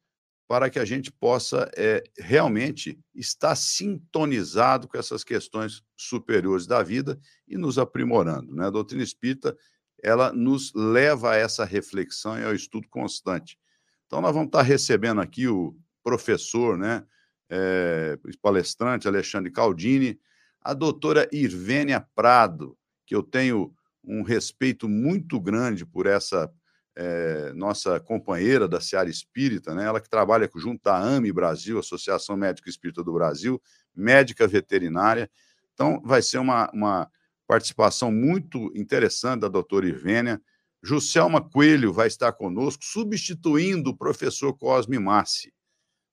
[0.47, 7.19] para que a gente possa é, realmente estar sintonizado com essas questões superiores da vida
[7.47, 8.53] e nos aprimorando.
[8.53, 8.67] Né?
[8.67, 9.57] A doutrina espírita
[10.03, 13.57] ela nos leva a essa reflexão e ao estudo constante.
[14.05, 17.03] Então, nós vamos estar recebendo aqui o professor, né,
[17.49, 20.19] é, palestrante Alexandre Caldini,
[20.61, 26.51] a doutora Irvênia Prado, que eu tenho um respeito muito grande por essa
[26.95, 32.35] é, nossa companheira da Seara Espírita, né, ela que trabalha junto à AME Brasil, Associação
[32.35, 33.61] Médica Espírita do Brasil,
[33.95, 35.29] médica veterinária.
[35.73, 37.11] Então, vai ser uma, uma
[37.47, 40.41] participação muito interessante da doutora Irvênia.
[40.83, 45.51] Juscelma Coelho vai estar conosco, substituindo o professor Cosme Massi.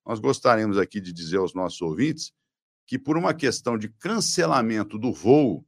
[0.07, 2.33] Nós gostaríamos aqui de dizer aos nossos ouvintes
[2.87, 5.67] que, por uma questão de cancelamento do voo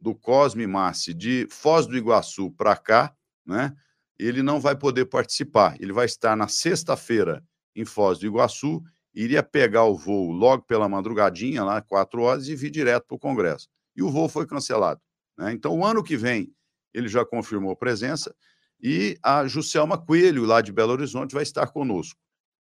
[0.00, 3.14] do Cosme Massi de Foz do Iguaçu para cá,
[3.46, 3.74] né,
[4.18, 5.76] ele não vai poder participar.
[5.80, 7.42] Ele vai estar na sexta-feira
[7.74, 8.82] em Foz do Iguaçu,
[9.14, 13.18] iria pegar o voo logo pela madrugadinha, lá, quatro horas, e vir direto para o
[13.18, 15.00] Congresso e o voo foi cancelado.
[15.36, 15.52] Né?
[15.52, 16.54] Então, o ano que vem,
[16.94, 18.32] ele já confirmou presença
[18.80, 22.18] e a Juscelma Coelho, lá de Belo Horizonte, vai estar conosco.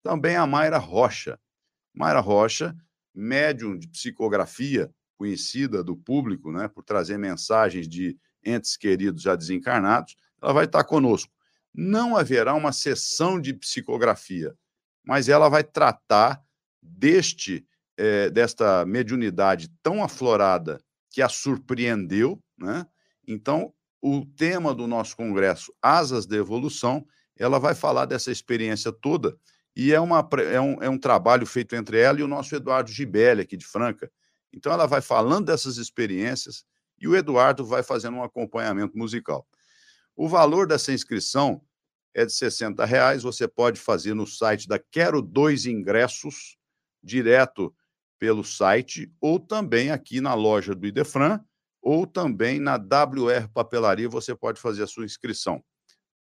[0.03, 1.39] Também a Mayra Rocha.
[1.95, 2.75] Mayra Rocha,
[3.11, 10.15] médium de psicografia, conhecida do público, né, por trazer mensagens de entes queridos já desencarnados,
[10.39, 11.33] ela vai estar conosco.
[11.73, 14.53] Não haverá uma sessão de psicografia,
[15.03, 16.43] mas ela vai tratar
[16.79, 17.65] deste
[17.97, 20.84] é, desta mediunidade tão aflorada
[21.15, 22.85] que a surpreendeu, né?
[23.25, 29.33] Então, o tema do nosso congresso, Asas da Evolução, ela vai falar dessa experiência toda
[29.73, 32.91] e é, uma, é, um, é um trabalho feito entre ela e o nosso Eduardo
[32.91, 34.11] Gibelli, aqui de Franca.
[34.51, 36.65] Então, ela vai falando dessas experiências
[36.99, 39.47] e o Eduardo vai fazendo um acompanhamento musical.
[40.17, 41.61] O valor dessa inscrição
[42.13, 43.23] é de 60 reais.
[43.23, 46.57] Você pode fazer no site da Quero Dois Ingressos,
[47.01, 47.73] direto
[48.19, 51.39] pelo site ou também aqui na loja do Idefran
[51.81, 55.63] ou também na WR Papelaria você pode fazer a sua inscrição.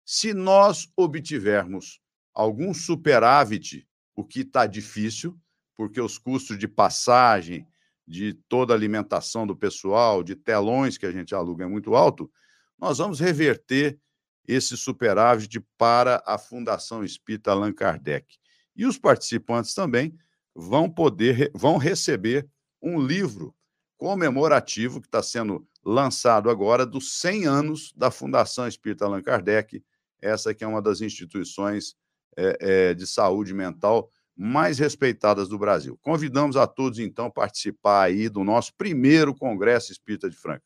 [0.05, 2.01] Se nós obtivermos
[2.35, 5.39] algum superávit, o que está difícil,
[5.77, 7.67] porque os custos de passagem,
[8.07, 12.31] de toda a alimentação do pessoal, de telões que a gente aluga é muito alto,
[12.79, 13.99] nós vamos reverter
[14.47, 18.37] esse superávit para a Fundação Espírita Allan Kardec.
[18.77, 20.17] E os participantes também
[20.57, 22.49] vão poder, vão receber
[22.83, 23.55] um livro
[23.99, 29.83] comemorativo que está sendo lançado agora dos 100 anos da Fundação Espírita Allan Kardec,
[30.21, 31.95] essa que é uma das instituições
[32.37, 35.99] é, é, de saúde mental mais respeitadas do Brasil.
[36.03, 40.63] Convidamos a todos, então, a participar aí do nosso primeiro Congresso Espírita de Franca.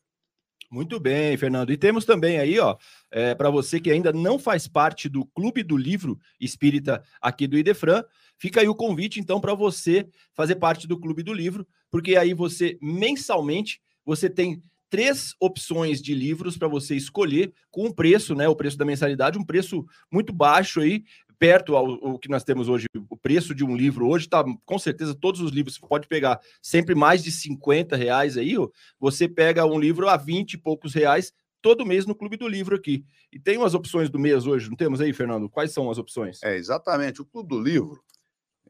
[0.69, 1.71] Muito bem, Fernando.
[1.71, 2.77] E temos também aí, ó,
[3.11, 7.57] é, para você que ainda não faz parte do Clube do Livro Espírita aqui do
[7.57, 8.03] Idefran,
[8.41, 12.33] fica aí o convite, então, para você fazer parte do Clube do Livro, porque aí
[12.33, 18.47] você, mensalmente, você tem três opções de livros para você escolher com um preço, né?
[18.47, 21.03] O preço da mensalidade, um preço muito baixo aí,
[21.37, 24.79] perto ao, ao, que nós temos hoje, o preço de um livro hoje está, com
[24.79, 28.67] certeza, todos os livros você pode pegar sempre mais de 50 reais aí, ó,
[28.99, 32.75] você pega um livro a 20 e poucos reais todo mês no Clube do Livro
[32.75, 33.05] aqui.
[33.31, 35.47] E tem umas opções do mês hoje, não temos aí, Fernando?
[35.47, 36.41] Quais são as opções?
[36.43, 37.21] É, exatamente.
[37.21, 38.01] O Clube do Livro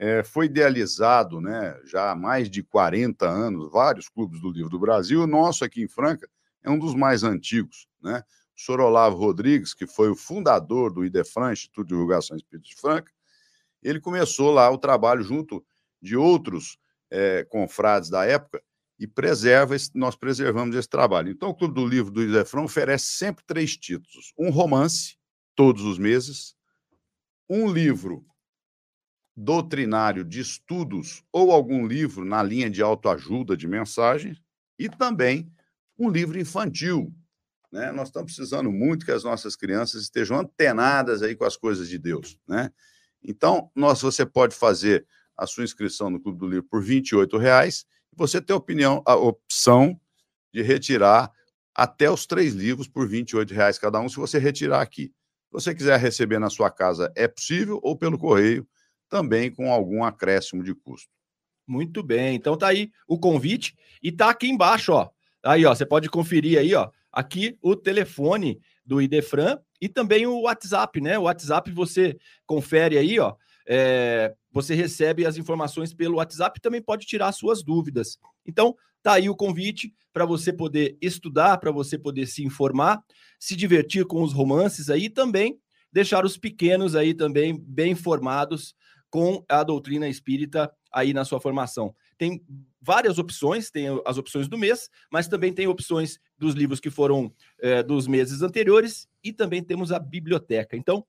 [0.01, 4.79] é, foi idealizado né, já há mais de 40 anos, vários clubes do livro do
[4.79, 5.21] Brasil.
[5.21, 6.27] O nosso aqui em Franca
[6.63, 8.23] é um dos mais antigos, né?
[8.55, 13.11] senhor Olavo Rodrigues, que foi o fundador do IDEFRAN, Instituto de Divulgação Espírita de Franca,
[13.83, 15.63] ele começou lá o trabalho junto
[16.01, 16.79] de outros
[17.11, 18.59] é, confrades da época
[18.97, 21.29] e preserva esse, nós preservamos esse trabalho.
[21.29, 25.15] Então, o Clube do Livro do IDEFRAN oferece sempre três títulos: um romance,
[25.55, 26.55] todos os meses,
[27.47, 28.25] um livro
[29.35, 34.41] doutrinário de estudos ou algum livro na linha de autoajuda de mensagens
[34.77, 35.51] e também
[35.97, 37.13] um livro infantil,
[37.71, 37.91] né?
[37.91, 41.97] Nós estamos precisando muito que as nossas crianças estejam antenadas aí com as coisas de
[41.97, 42.37] Deus.
[42.47, 42.69] Né?
[43.23, 45.05] Então, nós, você pode fazer
[45.37, 49.01] a sua inscrição no Clube do Livro por R$ 28,00 e você tem a, opinião,
[49.05, 49.99] a opção
[50.53, 51.31] de retirar
[51.73, 55.05] até os três livros por R$ 28,00 cada um, se você retirar aqui.
[55.05, 58.67] Se você quiser receber na sua casa, é possível, ou pelo correio,
[59.11, 61.09] também com algum acréscimo de custo.
[61.67, 62.33] Muito bem.
[62.33, 65.09] Então tá aí o convite e tá aqui embaixo, ó.
[65.43, 70.41] Aí, ó, você pode conferir aí, ó, aqui o telefone do Idefran e também o
[70.41, 71.19] WhatsApp, né?
[71.19, 73.35] O WhatsApp você confere aí, ó.
[73.67, 78.17] É, você recebe as informações pelo WhatsApp e também pode tirar suas dúvidas.
[78.45, 83.03] Então, tá aí o convite para você poder estudar, para você poder se informar,
[83.39, 85.59] se divertir com os romances aí e também
[85.91, 88.75] deixar os pequenos aí também bem informados
[89.11, 91.93] com a doutrina espírita aí na sua formação.
[92.17, 92.41] Tem
[92.81, 97.31] várias opções, tem as opções do mês, mas também tem opções dos livros que foram
[97.59, 100.75] é, dos meses anteriores e também temos a biblioteca.
[100.75, 101.05] Então,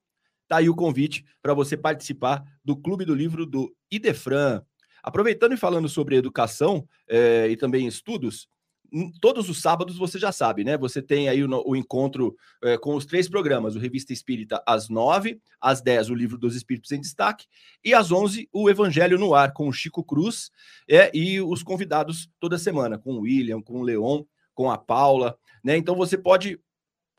[0.49, 4.63] tá aí o convite para você participar do Clube do Livro do Idefran.
[5.03, 8.49] Aproveitando e falando sobre educação é, e também estudos,
[9.21, 10.77] todos os sábados você já sabe, né?
[10.77, 14.89] Você tem aí o, o encontro é, com os três programas: o Revista Espírita às
[14.89, 17.47] nove, às dez, o Livro dos Espíritos em Destaque,
[17.85, 20.51] e às onze, o Evangelho no Ar, com o Chico Cruz
[20.89, 24.25] é, e os convidados toda semana, com o William, com o Leon,
[24.55, 25.77] com a Paula, né?
[25.77, 26.61] Então você pode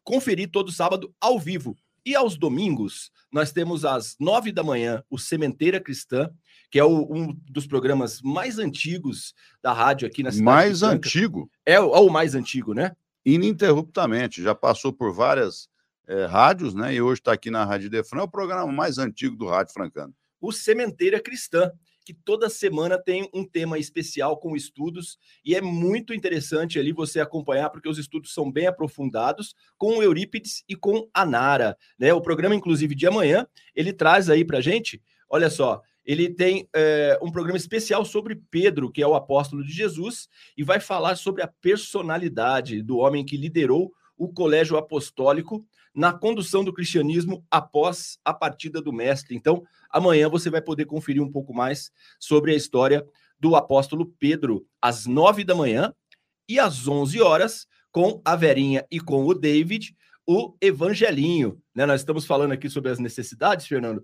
[0.04, 1.76] conferir todo sábado ao vivo.
[2.06, 6.30] E aos domingos, nós temos às nove da manhã o Sementeira Cristã,
[6.74, 10.44] que é o, um dos programas mais antigos da rádio aqui na cidade.
[10.44, 11.48] Mais antigo.
[11.64, 12.96] É, é, o mais antigo, né?
[13.24, 14.42] Ininterruptamente.
[14.42, 15.70] Já passou por várias
[16.08, 16.96] é, rádios, né?
[16.96, 20.16] E hoje está aqui na Rádio Defran, é o programa mais antigo do Rádio Francano.
[20.42, 21.72] O Sementeira Cristã,
[22.04, 27.20] que toda semana tem um tema especial com estudos e é muito interessante ali você
[27.20, 32.12] acompanhar porque os estudos são bem aprofundados com o Eurípides e com a Nara, né?
[32.16, 37.18] O programa inclusive de amanhã, ele traz aí pra gente, olha só, ele tem é,
[37.22, 41.42] um programa especial sobre Pedro, que é o apóstolo de Jesus, e vai falar sobre
[41.42, 48.34] a personalidade do homem que liderou o colégio apostólico na condução do cristianismo após a
[48.34, 49.36] partida do mestre.
[49.36, 53.06] Então, amanhã você vai poder conferir um pouco mais sobre a história
[53.40, 55.94] do apóstolo Pedro, às nove da manhã
[56.48, 59.96] e às onze horas, com a Verinha e com o David,
[60.28, 61.62] o Evangelinho.
[61.76, 61.86] Né?
[61.86, 64.04] Nós estamos falando aqui sobre as necessidades, Fernando.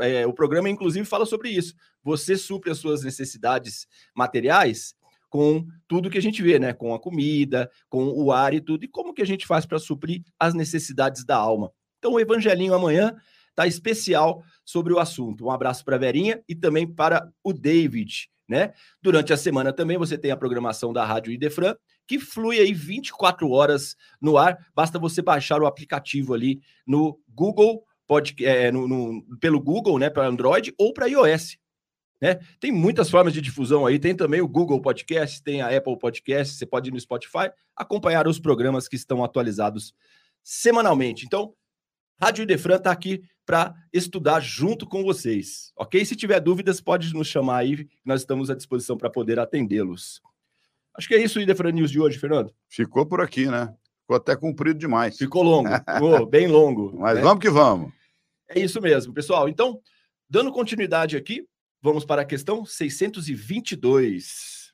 [0.00, 1.74] É, o programa, inclusive, fala sobre isso.
[2.02, 4.94] Você supre as suas necessidades materiais
[5.28, 6.72] com tudo que a gente vê, né?
[6.72, 8.84] Com a comida, com o ar e tudo.
[8.84, 11.70] E como que a gente faz para suprir as necessidades da alma?
[11.98, 13.14] Então, o Evangelinho amanhã
[13.50, 15.44] está especial sobre o assunto.
[15.44, 18.72] Um abraço para a Verinha e também para o David, né?
[19.02, 21.74] Durante a semana também você tem a programação da Rádio Idefran
[22.06, 24.58] que flui aí 24 horas no ar.
[24.74, 30.08] Basta você baixar o aplicativo ali no Google, pode, é, no, no, pelo Google, né,
[30.08, 31.58] para Android ou para iOS.
[32.20, 32.40] Né?
[32.58, 36.54] Tem muitas formas de difusão aí, tem também o Google Podcast, tem a Apple Podcast,
[36.54, 39.94] você pode ir no Spotify acompanhar os programas que estão atualizados
[40.42, 41.26] semanalmente.
[41.26, 41.54] Então,
[42.20, 46.04] Rádio Idefran está aqui para estudar junto com vocês, ok?
[46.04, 50.20] Se tiver dúvidas, pode nos chamar aí, nós estamos à disposição para poder atendê-los.
[50.94, 52.52] Acho que é isso Idefran News de hoje, Fernando.
[52.68, 53.72] Ficou por aqui, né?
[54.00, 55.16] Ficou até comprido demais.
[55.16, 56.98] Ficou longo, ficou bem longo.
[56.98, 57.22] Mas né?
[57.22, 57.92] vamos que vamos.
[58.48, 59.48] É isso mesmo, pessoal.
[59.48, 59.80] Então,
[60.28, 61.46] dando continuidade aqui,
[61.80, 64.72] vamos para a questão 622.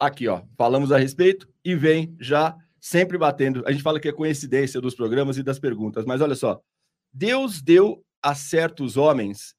[0.00, 3.64] Aqui, ó, falamos a respeito e vem já sempre batendo.
[3.66, 6.60] A gente fala que é coincidência dos programas e das perguntas, mas olha só.
[7.12, 9.54] Deus deu a certos homens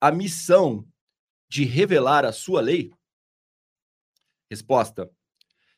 [0.00, 0.86] a missão
[1.48, 2.92] de revelar a sua lei?
[4.50, 5.10] Resposta: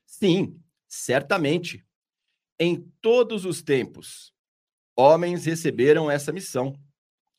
[0.04, 1.84] Sim, certamente.
[2.58, 4.32] Em todos os tempos,
[4.96, 6.74] homens receberam essa missão.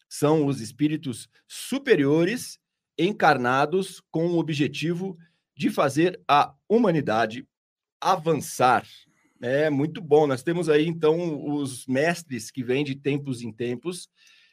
[0.08, 2.60] São os espíritos superiores
[2.98, 5.17] encarnados com o objetivo
[5.56, 7.48] de fazer a humanidade
[8.00, 8.88] avançar.
[9.41, 10.26] É muito bom.
[10.26, 14.10] Nós temos aí então os mestres que vêm de tempos em tempos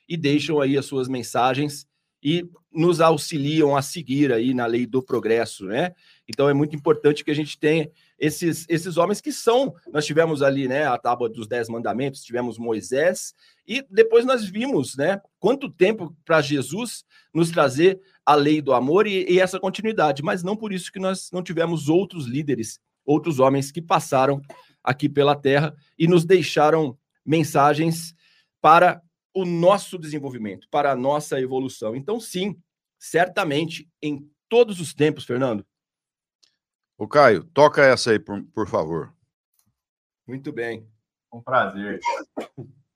[0.08, 1.86] e deixam aí as suas mensagens
[2.22, 5.94] e nos auxiliam a seguir aí na lei do progresso, né?
[6.26, 9.74] Então é muito importante que a gente tenha esses, esses homens que são.
[9.92, 13.34] Nós tivemos ali, né, a tábua dos dez mandamentos, tivemos Moisés,
[13.66, 19.06] e depois nós vimos, né, quanto tempo para Jesus nos trazer a lei do amor
[19.06, 23.38] e, e essa continuidade, mas não por isso que nós não tivemos outros líderes, outros
[23.38, 24.40] homens que passaram
[24.84, 28.14] aqui pela terra e nos deixaram mensagens
[28.60, 31.96] para o nosso desenvolvimento, para a nossa evolução.
[31.96, 32.56] Então, sim,
[32.98, 35.66] certamente, em todos os tempos, Fernando.
[36.96, 39.12] O Caio, toca essa aí, por, por favor.
[40.26, 40.88] Muito bem.
[41.32, 41.98] Um prazer.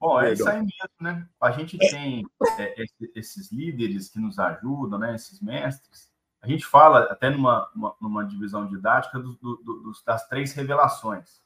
[0.00, 1.28] Bom, é isso aí mesmo, né?
[1.40, 2.24] A gente tem
[2.58, 2.84] é,
[3.16, 5.16] esses líderes que nos ajudam, né?
[5.16, 6.08] Esses mestres.
[6.40, 11.42] A gente fala até numa, uma, numa divisão didática do, do, do, das três revelações,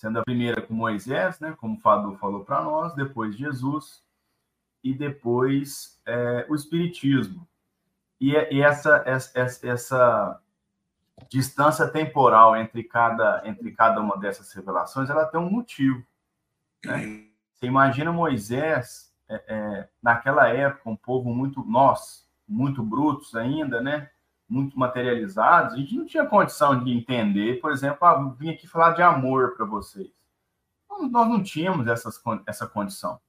[0.00, 4.02] sendo a primeira com Moisés, né, como o Fadu falou para nós, depois Jesus
[4.82, 7.46] e depois é, o Espiritismo.
[8.18, 10.40] E, e essa, essa, essa,
[11.28, 16.02] distância temporal entre cada, entre cada uma dessas revelações, ela tem um motivo.
[16.82, 17.26] Né?
[17.52, 24.08] Você imagina Moisés, é, é, naquela época, um povo muito, nós, muito brutos ainda, né?
[24.50, 28.90] Muito materializados, a gente não tinha condição de entender, por exemplo, ah, vim aqui falar
[28.90, 30.10] de amor para vocês.
[30.90, 33.20] Nós não tínhamos essas, essa condição.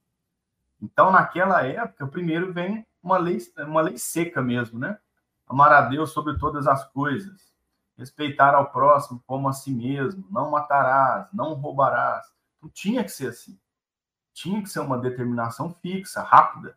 [0.80, 4.98] Então, naquela época, primeiro vem uma lei, uma lei seca mesmo, né?
[5.46, 7.52] Amar a Deus sobre todas as coisas,
[7.96, 12.26] respeitar ao próximo como a si mesmo, não matarás, não roubarás.
[12.72, 13.58] Tinha que ser assim.
[14.34, 16.76] Tinha que ser uma determinação fixa, rápida,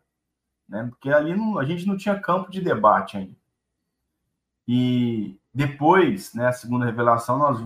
[0.68, 0.86] né?
[0.88, 3.45] Porque ali não, a gente não tinha campo de debate ainda.
[4.66, 7.58] E depois, né, a segunda revelação, nós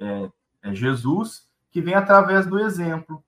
[0.00, 0.30] é,
[0.62, 3.24] é Jesus que vem através do exemplo,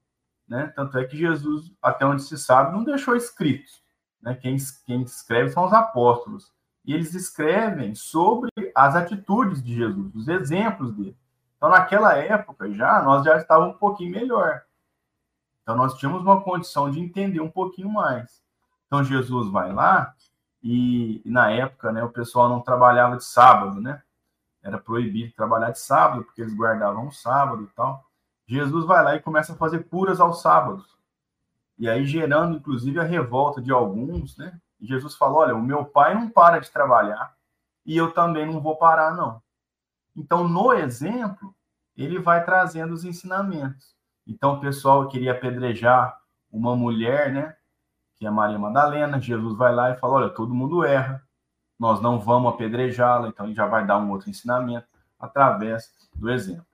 [0.46, 0.72] né?
[0.76, 3.70] Tanto é que Jesus, até onde se sabe, não deixou escrito.
[4.22, 4.34] Né?
[4.34, 6.52] Quem, quem escreve são os apóstolos.
[6.84, 11.16] E eles escrevem sobre as atitudes de Jesus, os exemplos dele.
[11.56, 14.62] Então, naquela época já, nós já estávamos um pouquinho melhor.
[15.62, 18.40] Então, nós tínhamos uma condição de entender um pouquinho mais.
[18.86, 20.14] Então, Jesus vai lá
[20.68, 24.02] e, e, na época, né, o pessoal não trabalhava de sábado, né?
[24.60, 28.04] Era proibido trabalhar de sábado, porque eles guardavam o sábado e tal.
[28.48, 30.98] Jesus vai lá e começa a fazer curas aos sábados.
[31.78, 34.58] E aí gerando, inclusive, a revolta de alguns, né?
[34.80, 37.32] Jesus falou: olha, o meu pai não para de trabalhar
[37.84, 39.40] e eu também não vou parar, não.
[40.16, 41.54] Então, no exemplo,
[41.96, 43.94] ele vai trazendo os ensinamentos.
[44.26, 47.55] Então, o pessoal queria apedrejar uma mulher, né?
[48.18, 49.20] Que é Maria Madalena.
[49.20, 51.22] Jesus vai lá e fala: olha, todo mundo erra,
[51.78, 53.28] nós não vamos apedrejá-la.
[53.28, 54.86] Então, ele já vai dar um outro ensinamento
[55.18, 56.66] através do exemplo.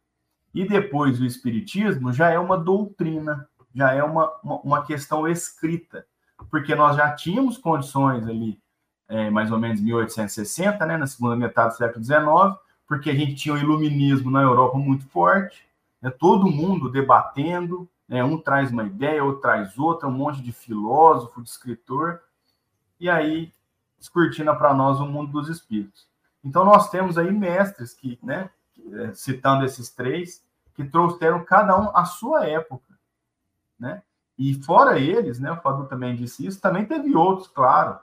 [0.54, 6.06] E depois o Espiritismo já é uma doutrina, já é uma, uma, uma questão escrita,
[6.50, 8.60] porque nós já tínhamos condições ali,
[9.08, 13.34] é, mais ou menos 1860, né, na segunda metade do século XIX, porque a gente
[13.34, 15.66] tinha o iluminismo na Europa muito forte,
[16.02, 18.22] né, todo mundo debatendo, né?
[18.22, 22.22] Um traz uma ideia, outro traz outra, um monte de filósofo, de escritor,
[22.98, 23.52] e aí
[23.98, 26.08] descortina para nós o mundo dos espíritos.
[26.44, 28.50] Então nós temos aí mestres que, né,
[28.92, 30.44] é, citando esses três,
[30.74, 32.98] que trouxeram cada um a sua época,
[33.78, 34.02] né?
[34.38, 38.00] E fora eles, né, o Fadu também disse isso, também teve outros, claro,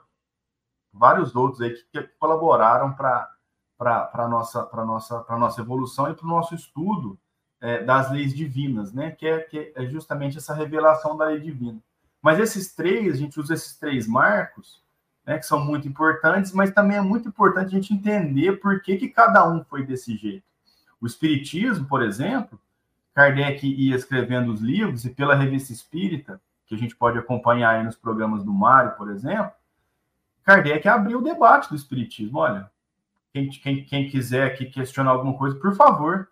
[0.92, 3.30] vários outros aí que, que colaboraram para
[3.76, 7.18] para nossa para nossa para nossa evolução e para o nosso estudo
[7.60, 9.10] é, das leis divinas, né?
[9.10, 11.78] Que é, que é justamente essa revelação da lei divina.
[12.22, 14.82] Mas esses três, a gente usa esses três marcos,
[15.24, 18.96] né, que são muito importantes, mas também é muito importante a gente entender por que,
[18.96, 20.44] que cada um foi desse jeito.
[21.00, 22.60] O Espiritismo, por exemplo,
[23.14, 27.84] Kardec ia escrevendo os livros, e pela revista Espírita, que a gente pode acompanhar aí
[27.84, 29.52] nos programas do Mário, por exemplo,
[30.44, 32.38] Kardec abriu o debate do Espiritismo.
[32.38, 32.70] Olha,
[33.32, 36.28] quem, quem, quem quiser aqui questionar alguma coisa, por favor,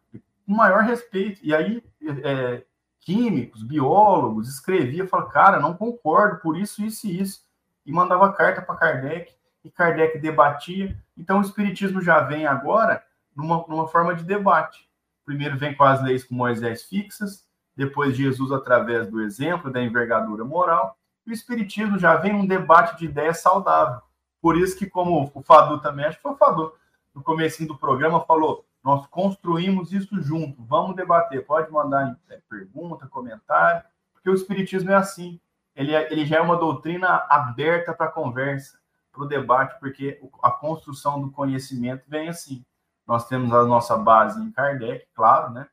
[0.48, 1.40] com maior respeito.
[1.44, 1.84] E aí,
[2.24, 2.64] é,
[3.00, 7.42] químicos, biólogos, escrevia, falava, cara, não concordo por isso, isso e isso.
[7.84, 9.32] E mandava carta para Kardec,
[9.62, 10.98] e Kardec debatia.
[11.16, 13.04] Então, o Espiritismo já vem agora
[13.36, 14.88] numa, numa forma de debate.
[15.24, 17.46] Primeiro vem com as leis com Moisés fixas,
[17.76, 20.96] depois Jesus através do exemplo, da envergadura moral.
[21.26, 24.00] E o Espiritismo já vem num debate de ideias saudável.
[24.40, 26.72] Por isso que, como o Fadu também, acho que foi o Fadu,
[27.14, 30.64] no começo do programa, falou nós construímos isso junto.
[30.64, 31.44] Vamos debater.
[31.44, 33.82] Pode mandar é, pergunta, comentário,
[34.14, 35.38] porque o Espiritismo é assim.
[35.76, 38.78] Ele, é, ele já é uma doutrina aberta para conversa,
[39.12, 42.64] para o debate, porque a construção do conhecimento vem assim.
[43.06, 45.68] Nós temos a nossa base em Kardec, claro, né?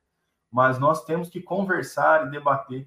[0.51, 2.85] Mas nós temos que conversar e debater.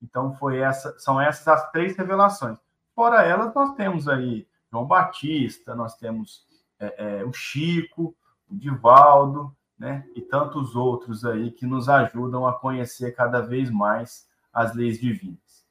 [0.00, 2.58] Então, foi essa, são essas as três revelações.
[2.94, 6.46] Fora elas, nós temos aí João Batista, nós temos
[6.78, 8.14] é, é, o Chico,
[8.48, 14.74] Divaldo, né, e tantos outros aí que nos ajudam a conhecer cada vez mais as
[14.74, 15.64] leis divinas.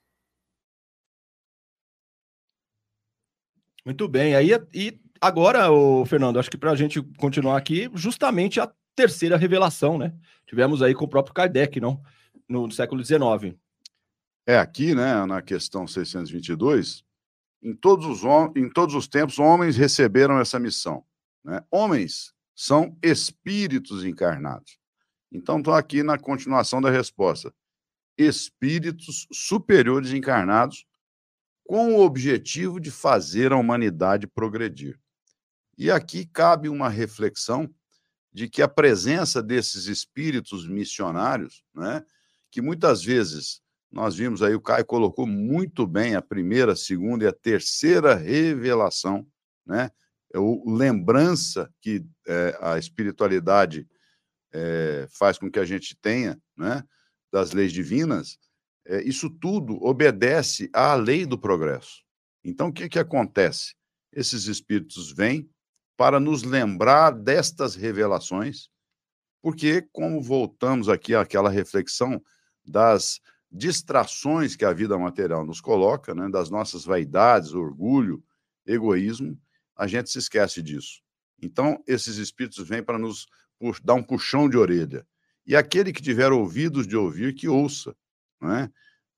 [3.85, 4.35] Muito bem.
[4.35, 9.37] Aí, e agora, o Fernando, acho que para a gente continuar aqui, justamente a terceira
[9.37, 10.13] revelação, né?
[10.45, 12.01] Tivemos aí com o próprio Kardec, não?
[12.47, 13.57] No, no século XIX.
[14.45, 17.03] É, aqui, né, na questão 622,
[17.61, 18.23] em todos os,
[18.55, 21.03] em todos os tempos, homens receberam essa missão.
[21.43, 21.63] Né?
[21.71, 24.77] Homens são espíritos encarnados.
[25.31, 27.53] Então, estou aqui na continuação da resposta.
[28.17, 30.85] Espíritos superiores encarnados
[31.65, 34.99] com o objetivo de fazer a humanidade progredir.
[35.77, 37.73] E aqui cabe uma reflexão
[38.31, 42.03] de que a presença desses espíritos missionários, né,
[42.51, 47.25] que muitas vezes nós vimos aí, o Caio colocou muito bem a primeira, a segunda
[47.25, 49.25] e a terceira revelação,
[49.63, 49.91] né?
[50.33, 53.87] É o lembrança que é, a espiritualidade
[54.51, 56.83] é, faz com que a gente tenha, né?
[57.31, 58.37] Das leis divinas,
[58.85, 62.03] é, isso tudo obedece à lei do progresso.
[62.43, 63.75] Então, o que, que acontece?
[64.11, 65.49] Esses espíritos vêm
[65.95, 68.69] para nos lembrar destas revelações,
[69.41, 72.21] porque, como voltamos aqui àquela reflexão
[72.65, 73.19] das
[73.51, 78.23] distrações que a vida material nos coloca, né, das nossas vaidades, orgulho,
[78.65, 79.39] egoísmo,
[79.75, 81.01] a gente se esquece disso.
[81.41, 83.27] Então, esses espíritos vêm para nos
[83.83, 85.05] dar um puxão de orelha.
[85.45, 87.95] E aquele que tiver ouvidos de ouvir, que ouça.
[88.39, 88.71] Não é?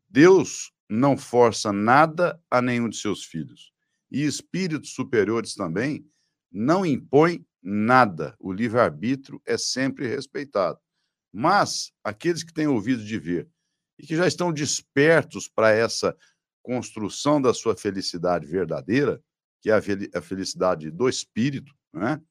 [0.10, 3.72] Deus não força nada a nenhum de seus filhos.
[4.12, 6.08] E espíritos superiores também
[6.52, 8.36] não impõem nada.
[8.40, 10.80] O livre-arbítrio é sempre respeitado.
[11.34, 13.50] Mas aqueles que têm ouvido de ver
[14.00, 16.16] e que já estão despertos para essa
[16.62, 19.22] construção da sua felicidade verdadeira,
[19.66, 19.74] que é
[20.14, 22.22] a felicidade do espírito, né?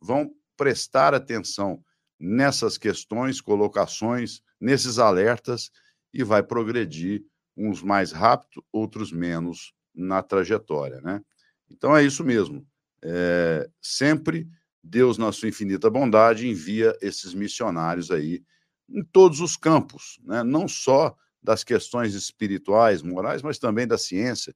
[0.00, 1.80] vão prestar atenção
[2.18, 5.70] nessas questões, colocações, nesses alertas
[6.12, 7.24] e vai progredir
[7.56, 11.22] uns mais rápido, outros menos na trajetória, né?
[11.70, 12.66] Então é isso mesmo.
[13.04, 14.48] É, sempre
[14.82, 18.42] Deus, na sua infinita bondade, envia esses missionários aí
[18.88, 20.42] em todos os campos, né?
[20.42, 24.52] não só das questões espirituais, morais, mas também da ciência.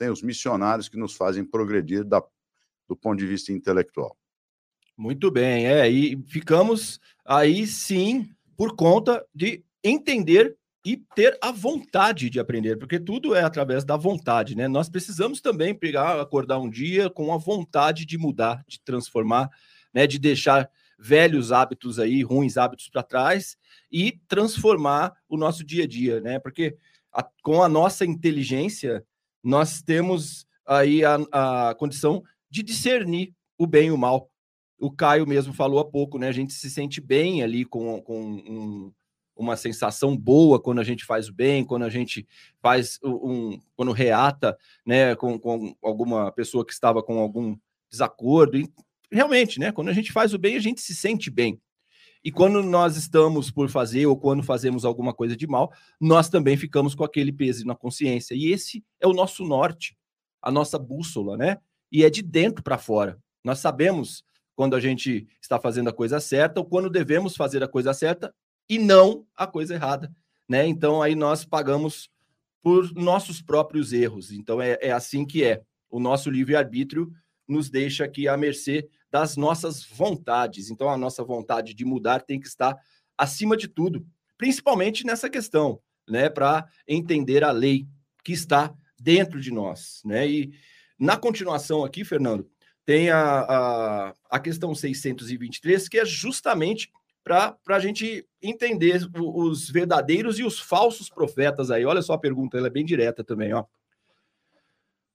[0.00, 2.22] Tem os missionários que nos fazem progredir da,
[2.88, 4.16] do ponto de vista intelectual.
[4.96, 12.30] Muito bem, é, e ficamos aí sim por conta de entender e ter a vontade
[12.30, 14.68] de aprender, porque tudo é através da vontade, né?
[14.68, 19.50] Nós precisamos também pegar, acordar um dia com a vontade de mudar, de transformar,
[19.92, 20.06] né?
[20.06, 23.54] De deixar velhos hábitos aí, ruins hábitos para trás
[23.92, 26.38] e transformar o nosso dia a dia, né?
[26.38, 26.78] Porque
[27.12, 29.04] a, com a nossa inteligência
[29.42, 34.30] nós temos aí a, a condição de discernir o bem e o mal.
[34.78, 36.28] O Caio mesmo falou há pouco, né?
[36.28, 38.92] A gente se sente bem ali com, com um,
[39.36, 42.26] uma sensação boa quando a gente faz o bem, quando a gente
[42.60, 47.56] faz um, quando reata, né, com, com alguma pessoa que estava com algum
[47.90, 48.56] desacordo.
[48.56, 48.70] E,
[49.10, 51.60] realmente, né, quando a gente faz o bem, a gente se sente bem.
[52.22, 56.56] E quando nós estamos por fazer ou quando fazemos alguma coisa de mal, nós também
[56.56, 58.34] ficamos com aquele peso na consciência.
[58.34, 59.96] E esse é o nosso norte,
[60.42, 61.58] a nossa bússola, né?
[61.90, 63.18] E é de dentro para fora.
[63.42, 64.22] Nós sabemos
[64.54, 68.34] quando a gente está fazendo a coisa certa ou quando devemos fazer a coisa certa
[68.68, 70.12] e não a coisa errada,
[70.48, 70.66] né?
[70.66, 72.10] Então aí nós pagamos
[72.62, 74.30] por nossos próprios erros.
[74.30, 75.62] Então é, é assim que é.
[75.88, 77.10] O nosso livre-arbítrio
[77.48, 80.70] nos deixa aqui à mercê das nossas vontades.
[80.70, 82.76] Então a nossa vontade de mudar tem que estar
[83.16, 84.06] acima de tudo,
[84.38, 86.28] principalmente nessa questão, né?
[86.30, 87.86] Para entender a lei
[88.24, 90.28] que está dentro de nós, né?
[90.28, 90.52] E
[90.98, 92.48] na continuação aqui, Fernando,
[92.84, 96.90] tem a, a, a questão 623, que é justamente
[97.22, 101.84] para a gente entender os verdadeiros e os falsos profetas aí.
[101.84, 103.64] Olha só a pergunta, ela é bem direta também, ó.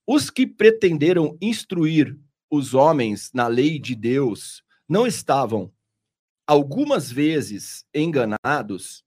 [0.06, 2.16] Os que pretenderam instruir
[2.50, 5.72] os homens na lei de Deus não estavam
[6.46, 9.04] algumas vezes enganados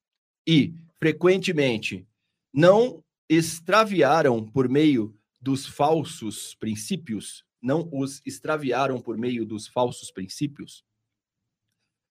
[0.48, 2.08] e frequentemente
[2.54, 10.84] não extraviaram por meio dos falsos princípios, não os extraviaram por meio dos falsos princípios?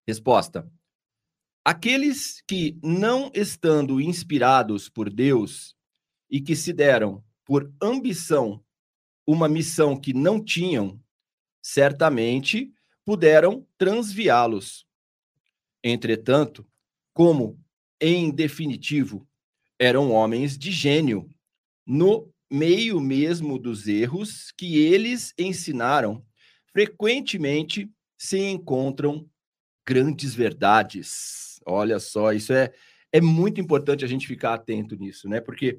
[0.07, 0.71] Resposta:
[1.65, 5.77] Aqueles que, não estando inspirados por Deus
[6.31, 8.65] e que se deram por ambição
[9.27, 10.99] uma missão que não tinham,
[11.69, 12.73] certamente
[13.05, 14.87] puderam transviá-los.
[15.85, 16.67] Entretanto,
[17.13, 17.61] como,
[18.01, 19.29] em definitivo,
[19.79, 21.29] eram homens de gênio,
[21.87, 26.25] no meio mesmo dos erros que eles ensinaram,
[26.73, 29.29] frequentemente se encontram
[29.87, 31.61] grandes verdades.
[31.67, 32.73] Olha só, isso é,
[33.13, 35.39] é muito importante a gente ficar atento nisso, né?
[35.39, 35.79] Porque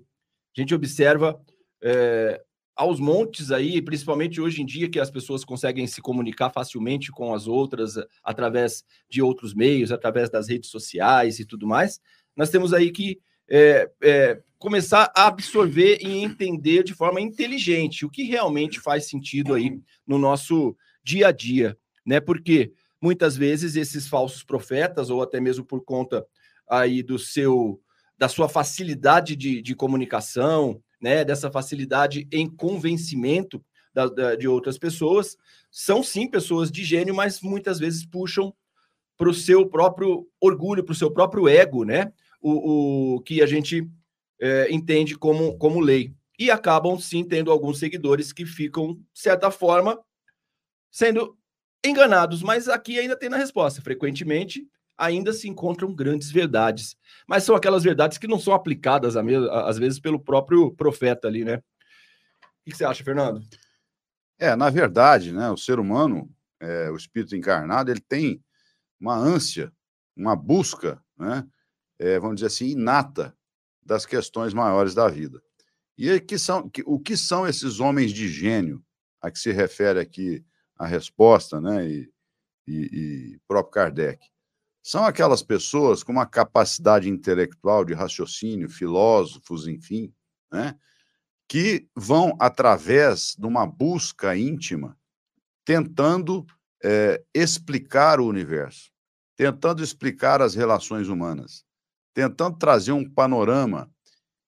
[0.56, 1.44] a gente observa
[1.82, 2.40] é,
[2.80, 7.34] aos montes aí, principalmente hoje em dia, que as pessoas conseguem se comunicar facilmente com
[7.34, 11.99] as outras através de outros meios, através das redes sociais e tudo mais.
[12.38, 13.19] Nós temos aí que
[13.49, 19.55] é, é, começar a absorver e entender de forma inteligente o que realmente faz sentido
[19.55, 19.77] aí
[20.07, 20.73] no nosso
[21.03, 22.21] dia a dia, né?
[22.21, 22.71] Porque
[23.01, 26.25] muitas vezes esses falsos profetas, ou até mesmo por conta
[26.65, 27.82] aí do seu
[28.17, 34.78] da sua facilidade de, de comunicação, né, dessa facilidade em convencimento da, da, de outras
[34.78, 35.38] pessoas,
[35.72, 38.54] são sim pessoas de gênio, mas muitas vezes puxam
[39.18, 42.14] para o seu próprio orgulho, para o seu próprio ego, né?
[42.41, 43.89] o, o que a gente
[44.39, 46.14] é, entende como, como lei.
[46.38, 50.00] E acabam, sim, tendo alguns seguidores que ficam, de certa forma,
[50.89, 51.38] sendo
[51.86, 52.41] enganados.
[52.41, 53.82] Mas aqui ainda tem na resposta.
[53.82, 54.66] Frequentemente,
[55.00, 56.95] ainda se encontram grandes verdades.
[57.26, 61.64] Mas são aquelas verdades que não são aplicadas, às vezes, pelo próprio profeta ali, né?
[62.66, 63.41] O que você acha, Fernando?
[64.38, 66.30] É, na verdade, né, o ser humano,
[66.60, 68.43] é, o espírito encarnado, ele tem
[69.00, 69.72] uma ânsia,
[70.16, 71.45] uma busca, né,
[71.97, 73.36] é, vamos dizer assim, inata
[73.82, 75.41] das questões maiores da vida.
[75.97, 78.82] E que são, que, o que são esses homens de gênio
[79.22, 80.45] a que se refere aqui
[80.78, 82.10] a resposta, né, e,
[82.66, 84.26] e, e próprio Kardec?
[84.90, 90.12] São aquelas pessoas com uma capacidade intelectual de raciocínio, filósofos, enfim,
[90.52, 90.76] né,
[91.48, 94.98] que vão, através de uma busca íntima,
[95.64, 96.44] tentando
[96.84, 98.92] é, explicar o universo,
[99.36, 101.64] tentando explicar as relações humanas,
[102.12, 103.92] tentando trazer um panorama.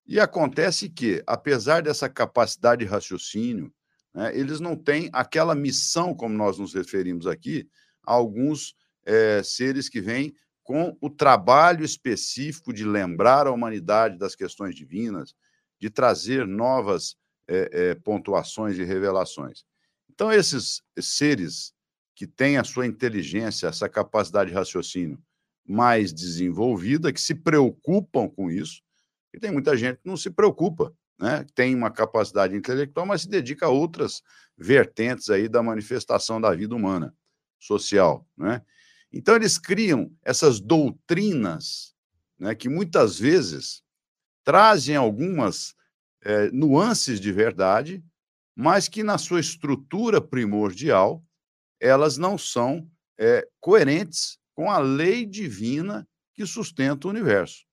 [0.04, 3.72] E acontece que, apesar dessa capacidade de raciocínio,
[4.12, 7.68] né, eles não têm aquela missão, como nós nos referimos aqui,
[8.02, 8.74] alguns
[9.04, 15.34] é, seres que vêm com o trabalho específico de lembrar a humanidade das questões divinas,
[15.80, 17.16] de trazer novas
[17.48, 19.64] é, é, pontuações e revelações.
[20.08, 21.72] Então, esses seres
[22.14, 25.18] que têm a sua inteligência, essa capacidade de raciocínio
[25.66, 28.82] mais desenvolvida, que se preocupam com isso,
[29.32, 31.46] e tem muita gente que não se preocupa, né?
[31.54, 34.22] tem uma capacidade intelectual, mas se dedica a outras
[34.56, 37.14] vertentes aí da manifestação da vida humana,
[37.58, 38.26] social.
[38.36, 38.62] Né?
[39.12, 41.94] Então, eles criam essas doutrinas
[42.38, 43.82] né, que muitas vezes
[44.44, 45.74] trazem algumas
[46.24, 48.02] é, nuances de verdade,
[48.54, 51.24] mas que na sua estrutura primordial
[51.80, 52.88] elas não são
[53.18, 57.64] é, coerentes com a lei divina que sustenta o universo.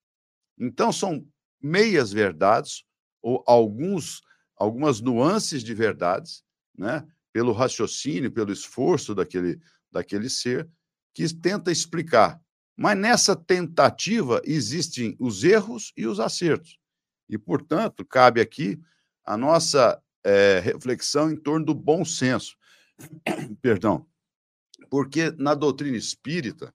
[0.58, 1.26] Então são
[1.62, 2.84] meias verdades
[3.22, 4.22] ou alguns
[4.56, 6.44] algumas nuances de verdades,
[6.78, 9.60] né, pelo raciocínio, pelo esforço daquele
[9.92, 10.70] daquele ser
[11.14, 12.41] que tenta explicar
[12.82, 16.80] mas nessa tentativa existem os erros e os acertos.
[17.28, 18.80] E, portanto, cabe aqui
[19.26, 22.55] a nossa é, reflexão em torno do bom senso.
[23.62, 24.07] Perdão.
[24.89, 26.74] Porque na doutrina espírita,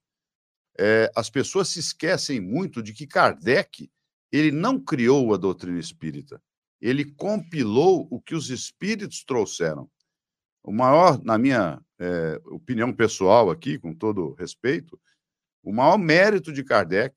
[0.78, 3.91] é, as pessoas se esquecem muito de que Kardec
[4.30, 6.39] ele não criou a doutrina espírita.
[6.82, 9.91] Ele compilou o que os espíritos trouxeram.
[10.62, 15.01] O maior, na minha é, opinião pessoal aqui, com todo respeito,
[15.63, 17.15] o maior mérito de Kardec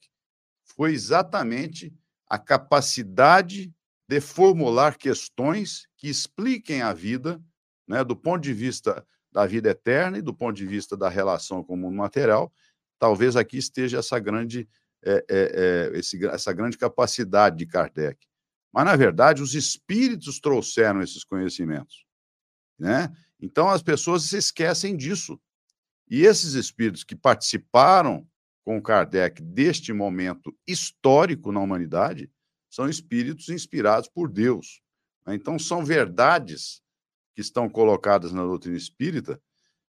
[0.63, 1.93] foi exatamente
[2.29, 3.73] a capacidade
[4.07, 7.41] de formular questões que expliquem a vida,
[7.85, 11.61] né, do ponto de vista da vida eterna e do ponto de vista da relação
[11.61, 12.51] com o mundo material.
[12.97, 14.67] Talvez aqui esteja essa grande,
[15.03, 18.25] é, é, é, esse, essa grande capacidade de Kardec.
[18.73, 22.05] Mas, na verdade, os espíritos trouxeram esses conhecimentos.
[22.79, 23.13] Né?
[23.39, 25.39] Então, as pessoas se esquecem disso.
[26.09, 28.27] E esses espíritos que participaram
[28.63, 32.31] com Kardec deste momento histórico na humanidade
[32.69, 34.81] são espíritos inspirados por Deus.
[35.25, 35.35] Né?
[35.35, 36.81] Então, são verdades
[37.33, 39.41] que estão colocadas na doutrina espírita,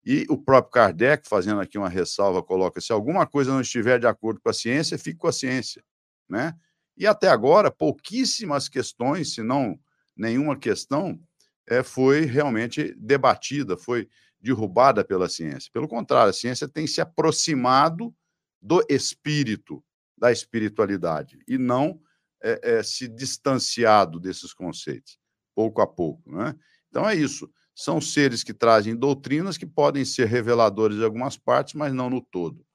[0.05, 4.07] e o próprio Kardec, fazendo aqui uma ressalva, coloca: se alguma coisa não estiver de
[4.07, 5.83] acordo com a ciência, fique com a ciência.
[6.27, 6.53] Né?
[6.97, 9.79] E até agora, pouquíssimas questões, se não
[10.15, 11.19] nenhuma questão,
[11.67, 14.09] é, foi realmente debatida, foi
[14.39, 15.71] derrubada pela ciência.
[15.71, 18.13] Pelo contrário, a ciência tem se aproximado
[18.61, 19.83] do espírito,
[20.17, 21.99] da espiritualidade, e não
[22.41, 25.17] é, é, se distanciado desses conceitos,
[25.55, 26.29] pouco a pouco.
[26.29, 26.55] Né?
[26.89, 27.49] Então é isso.
[27.75, 32.21] São seres que trazem doutrinas que podem ser reveladores de algumas partes, mas não no
[32.21, 32.65] todo.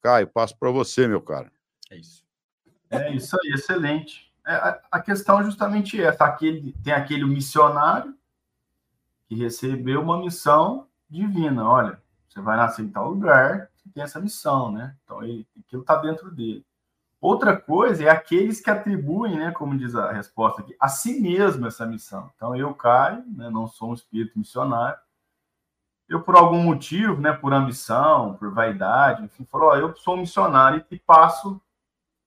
[0.00, 1.52] Caio, passo para você, meu cara.
[1.90, 2.24] É isso.
[2.90, 4.32] É isso aí, excelente.
[4.46, 6.24] É, a, a questão é justamente essa.
[6.24, 8.17] Aquele, tem aquele missionário
[9.28, 11.68] que recebeu uma missão divina.
[11.68, 14.96] Olha, você vai nascer em tal lugar, tem essa missão, né?
[15.04, 16.64] Então, ele, aquilo está dentro dele.
[17.20, 21.66] Outra coisa é aqueles que atribuem, né, como diz a resposta aqui, a si mesmo
[21.66, 22.30] essa missão.
[22.36, 24.98] Então, eu, Caio, né, não sou um espírito missionário.
[26.08, 30.84] Eu, por algum motivo, né, por ambição, por vaidade, enfim, falou, eu sou um missionário
[30.90, 31.60] e passo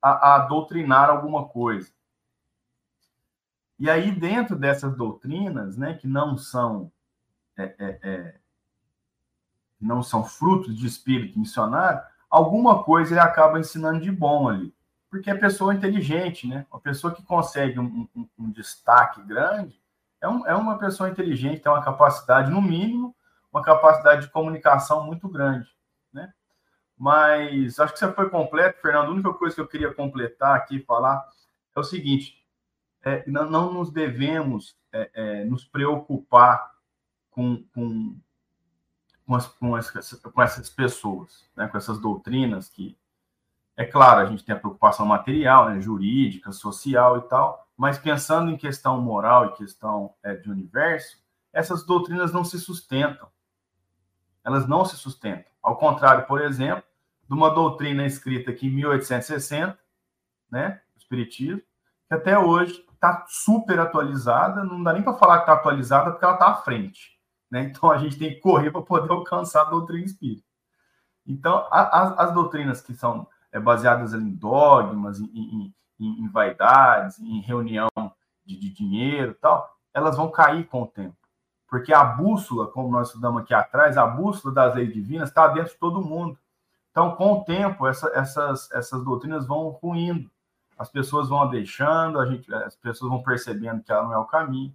[0.02, 1.90] a, a doutrinar alguma coisa.
[3.82, 6.92] E aí, dentro dessas doutrinas, né, que não são
[7.58, 8.36] é, é, é,
[9.80, 14.72] não são frutos de espírito missionário, alguma coisa ele acaba ensinando de bom ali.
[15.10, 16.64] Porque é pessoa inteligente, né?
[16.72, 19.82] Uma pessoa que consegue um, um, um destaque grande
[20.22, 23.16] é, um, é uma pessoa inteligente, tem uma capacidade, no mínimo,
[23.52, 25.76] uma capacidade de comunicação muito grande,
[26.14, 26.32] né?
[26.96, 29.08] mas acho que você foi completo, Fernando.
[29.08, 31.28] A única coisa que eu queria completar aqui, falar,
[31.76, 32.41] é o seguinte:
[33.04, 36.72] é, não, não, nos devemos é, é, nos preocupar
[37.32, 38.16] com, com,
[39.26, 42.98] com, as, com, as, com essas pessoas, né, com essas doutrinas que,
[43.76, 48.52] é claro, a gente tem a preocupação material, né, jurídica, social e tal, mas pensando
[48.52, 51.18] em questão moral e questão é, de universo,
[51.52, 53.28] essas doutrinas não se sustentam.
[54.44, 55.52] Elas não se sustentam.
[55.62, 56.84] Ao contrário, por exemplo,
[57.28, 59.80] de uma doutrina escrita aqui em 1860,
[60.52, 61.62] né, o Espiritismo,
[62.08, 66.24] que até hoje está super atualizada, não dá nem para falar que está atualizada porque
[66.24, 67.20] ela está à frente.
[67.50, 67.64] Né?
[67.64, 70.46] Então a gente tem que correr para poder alcançar a doutrina espírita.
[71.26, 76.30] Então, a, a, as doutrinas que são é, baseadas em dogmas, em, em, em, em
[76.30, 77.90] vaidades, em reunião
[78.46, 81.16] de, de dinheiro tal, elas vão cair com o tempo.
[81.68, 85.72] Porque a bússola, como nós estudamos aqui atrás, a bússola das leis divinas está dentro
[85.72, 86.38] de todo mundo.
[86.92, 90.30] Então, com o tempo, essa, essas, essas doutrinas vão ruindo.
[90.82, 94.26] As pessoas vão deixando, a gente, as pessoas vão percebendo que ela não é o
[94.26, 94.74] caminho.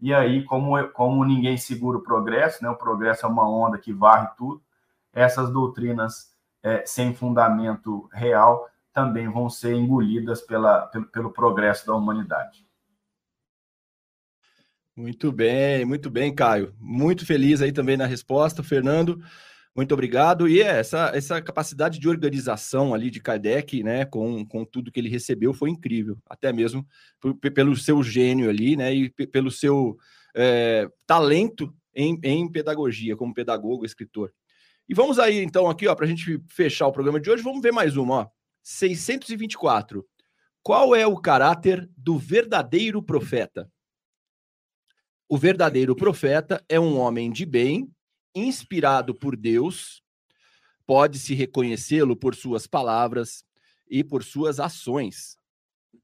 [0.00, 3.92] E aí, como, como ninguém segura o progresso, né, o progresso é uma onda que
[3.92, 4.60] varre tudo,
[5.12, 6.34] essas doutrinas
[6.64, 12.66] é, sem fundamento real também vão ser engolidas pela, pelo, pelo progresso da humanidade.
[14.96, 16.74] Muito bem, muito bem, Caio.
[16.80, 19.22] Muito feliz aí também na resposta, Fernando.
[19.76, 20.48] Muito obrigado.
[20.48, 24.98] E é, essa, essa capacidade de organização ali de Kardec, né, com, com tudo que
[24.98, 26.16] ele recebeu, foi incrível.
[26.30, 26.86] Até mesmo
[27.54, 29.98] pelo seu gênio ali, né, e pelo seu
[30.34, 34.32] é, talento em, em pedagogia, como pedagogo, escritor.
[34.88, 37.60] E vamos aí, então, aqui, ó, para a gente fechar o programa de hoje, vamos
[37.60, 38.28] ver mais uma, ó.
[38.62, 40.06] 624.
[40.62, 43.70] Qual é o caráter do verdadeiro profeta?
[45.28, 47.90] O verdadeiro profeta é um homem de bem
[48.36, 50.02] inspirado por Deus,
[50.86, 53.44] pode-se reconhecê-lo por suas palavras
[53.90, 55.38] e por suas ações.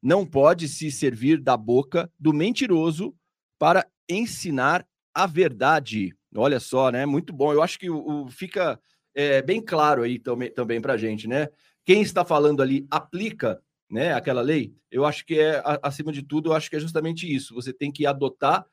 [0.02, 3.14] Não pode se servir da boca do mentiroso
[3.58, 6.14] para ensinar a verdade.
[6.34, 7.06] Olha só, né?
[7.06, 7.52] Muito bom.
[7.52, 8.80] Eu acho que o, o fica
[9.14, 11.48] é, bem claro aí também, também para a gente, né?
[11.84, 14.74] Quem está falando ali aplica né, aquela lei.
[14.90, 17.54] Eu acho que é, acima de tudo, eu acho que é justamente isso.
[17.54, 18.64] Você tem que adotar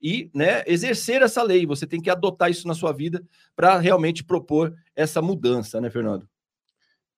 [0.00, 1.66] e né, exercer essa lei.
[1.66, 3.22] Você tem que adotar isso na sua vida
[3.54, 6.28] para realmente propor essa mudança, né, Fernando?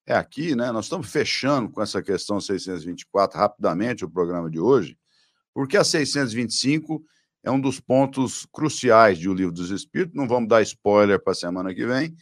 [0.07, 0.73] É aqui, né?
[0.73, 4.99] Nós estamos fechando com essa questão 624 rapidamente o programa de hoje,
[5.55, 7.05] porque a 625
[7.43, 10.17] é um dos pontos cruciais de O Livro dos Espíritos.
[10.17, 12.15] Não vamos dar spoiler para a semana que vem,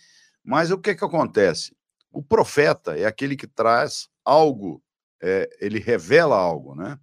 [0.45, 1.75] mas o que, que acontece?
[2.11, 4.83] O profeta é aquele que traz algo,
[5.23, 6.99] é, ele revela algo, né?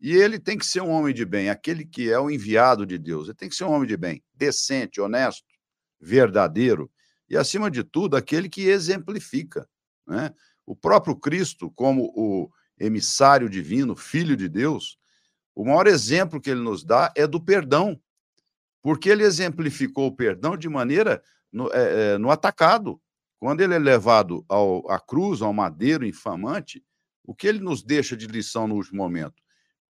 [0.00, 2.98] E ele tem que ser um homem de bem, aquele que é o enviado de
[2.98, 3.26] Deus.
[3.26, 5.44] Ele tem que ser um homem de bem, decente, honesto,
[6.00, 6.90] verdadeiro
[7.28, 9.68] e, acima de tudo, aquele que exemplifica.
[10.06, 10.32] Né?
[10.64, 14.98] O próprio Cristo, como o emissário divino, filho de Deus,
[15.54, 18.00] o maior exemplo que ele nos dá é do perdão,
[18.80, 21.22] porque ele exemplificou o perdão de maneira
[21.52, 23.00] no, é, é no atacado.
[23.38, 26.82] Quando ele é levado ao, à cruz, ao madeiro infamante,
[27.24, 29.42] o que ele nos deixa de lição no último momento?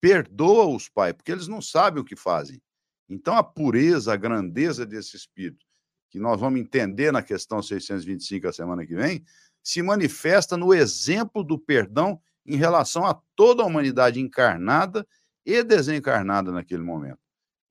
[0.04, 2.60] Perdoa-os, Pai, porque eles não sabem o que fazem.
[3.08, 5.64] Então, a pureza, a grandeza desse espírito,
[6.10, 9.24] que nós vamos entender na questão 625 a semana que vem,
[9.62, 15.06] se manifesta no exemplo do perdão em relação a toda a humanidade encarnada
[15.42, 17.20] e desencarnada naquele momento.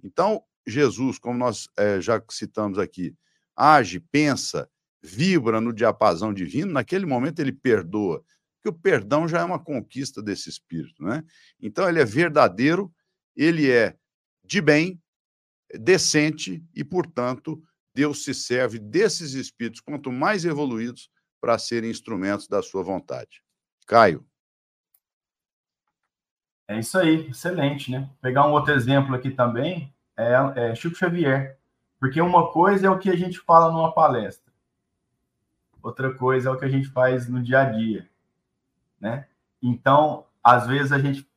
[0.04, 3.16] Então, Jesus, como nós é, já citamos aqui,
[3.56, 4.68] age, pensa,
[5.04, 8.26] vibra no diapasão divino, naquele momento ele perdoa,
[8.64, 11.22] que o perdão já é uma conquista desse espírito, né?
[11.59, 12.91] Então ele é verdadeiro,
[13.36, 13.97] ele é
[14.41, 15.01] de bem,
[15.70, 17.61] decente e, portanto,
[17.93, 21.11] Deus se serve desses espíritos quanto mais evoluídos
[21.41, 23.43] para serem instrumentos da sua vontade.
[23.86, 24.26] Caio.
[26.66, 28.09] É isso aí, excelente, né?
[28.22, 31.59] Pegar um outro exemplo aqui também é, é Chico Xavier,
[31.99, 34.53] porque uma coisa é o que a gente fala numa palestra,
[35.82, 38.12] outra coisa é o que a gente faz no dia a dia
[39.04, 39.28] né?
[39.62, 41.30] Então, às vezes a gente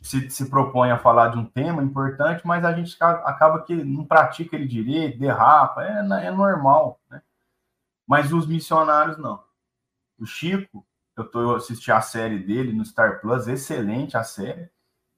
[0.00, 4.04] se, se propõe a falar de um tema importante, mas a gente acaba que não
[4.04, 7.20] pratica ele direito, derrapa, é, é normal, né?
[8.06, 9.42] Mas os missionários não.
[10.16, 14.70] O Chico, eu tô assisti a série dele no Star Plus, excelente a série.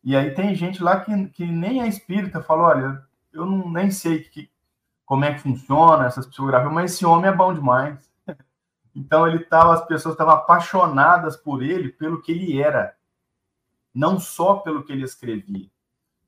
[0.02, 3.90] E aí tem gente lá que, que nem é espírita, falou, olha, eu não, nem
[3.90, 4.50] sei que,
[5.04, 8.09] como é que funciona essas psicografias, mas esse homem é bom demais.
[9.00, 12.94] Então ele tava, as pessoas estavam apaixonadas por ele, pelo que ele era,
[13.94, 15.70] não só pelo que ele escrevia.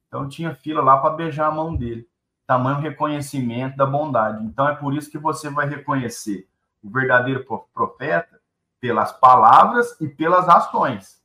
[0.08, 2.08] Então tinha fila lá para beijar a mão dele.
[2.46, 4.42] Tamanho reconhecimento da bondade.
[4.44, 6.48] Então é por isso que você vai reconhecer
[6.82, 7.44] o verdadeiro
[7.74, 8.40] profeta
[8.80, 11.22] pelas palavras e pelas ações.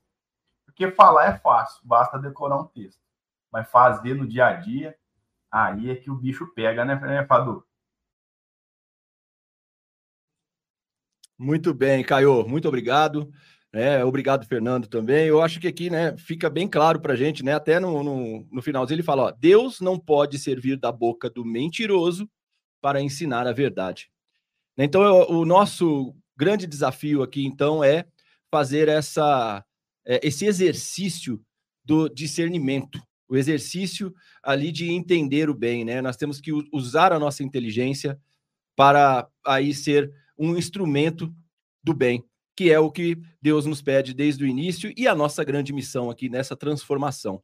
[0.65, 3.01] Porque falar é fácil, basta decorar um texto.
[3.51, 4.95] Mas fazer no dia a dia,
[5.49, 7.65] aí é que o bicho pega, né, né Fadu?
[11.37, 13.31] Muito bem, Caio, muito obrigado.
[13.71, 15.27] É, obrigado, Fernando, também.
[15.27, 17.53] Eu acho que aqui né, fica bem claro para a gente, né?
[17.53, 21.45] Até no, no, no finalzinho ele fala: ó, Deus não pode servir da boca do
[21.45, 22.27] mentiroso
[22.81, 24.09] para ensinar a verdade.
[24.77, 28.05] Então, eu, o nosso grande desafio aqui, então, é
[28.49, 29.63] fazer essa,
[30.05, 31.41] é, esse exercício
[31.83, 36.01] do discernimento, o exercício ali de entender o bem, né?
[36.01, 38.19] Nós temos que usar a nossa inteligência
[38.75, 41.33] para aí ser um instrumento
[41.83, 42.23] do bem,
[42.55, 46.09] que é o que Deus nos pede desde o início e a nossa grande missão
[46.09, 47.41] aqui nessa transformação.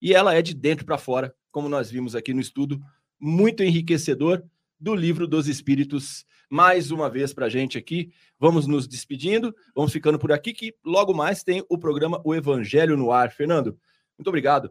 [0.00, 2.80] E ela é de dentro para fora, como nós vimos aqui no estudo,
[3.18, 4.44] muito enriquecedor
[4.78, 6.24] do livro dos Espíritos.
[6.50, 8.12] Mais uma vez para a gente aqui.
[8.38, 12.96] Vamos nos despedindo, vamos ficando por aqui, que logo mais tem o programa O Evangelho
[12.96, 13.32] no Ar.
[13.32, 13.78] Fernando,
[14.18, 14.70] muito obrigado.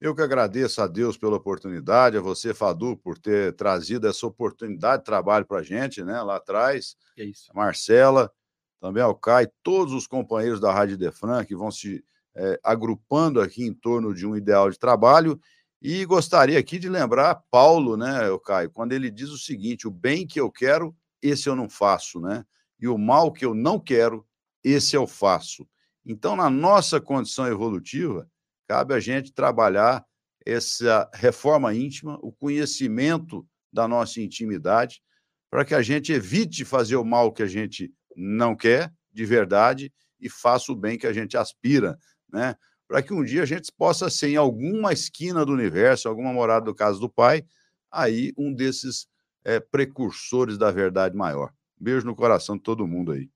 [0.00, 5.02] Eu que agradeço a Deus pela oportunidade, a você, Fadu, por ter trazido essa oportunidade
[5.02, 6.96] de trabalho para a gente, né, lá atrás.
[7.16, 7.50] É isso.
[7.52, 8.32] Marcela,
[8.80, 13.64] também ao Caio, todos os companheiros da Rádio Defran que vão se é, agrupando aqui
[13.64, 15.40] em torno de um ideal de trabalho.
[15.82, 19.90] E gostaria aqui de lembrar Paulo, né, o Caio, quando ele diz o seguinte: o
[19.90, 22.44] bem que eu quero, esse eu não faço, né?
[22.80, 24.24] E o mal que eu não quero,
[24.62, 25.68] esse eu faço.
[26.04, 28.28] Então, na nossa condição evolutiva,
[28.68, 30.04] cabe a gente trabalhar
[30.44, 35.02] essa reforma íntima, o conhecimento da nossa intimidade,
[35.50, 39.92] para que a gente evite fazer o mal que a gente não quer, de verdade,
[40.20, 41.98] e faça o bem que a gente aspira,
[42.30, 42.54] né?
[42.86, 46.66] Para que um dia a gente possa ser em alguma esquina do universo, alguma morada
[46.66, 47.44] do caso do Pai,
[47.90, 49.06] aí um desses
[49.44, 51.52] é, precursores da verdade maior.
[51.78, 53.30] Beijo no coração de todo mundo aí.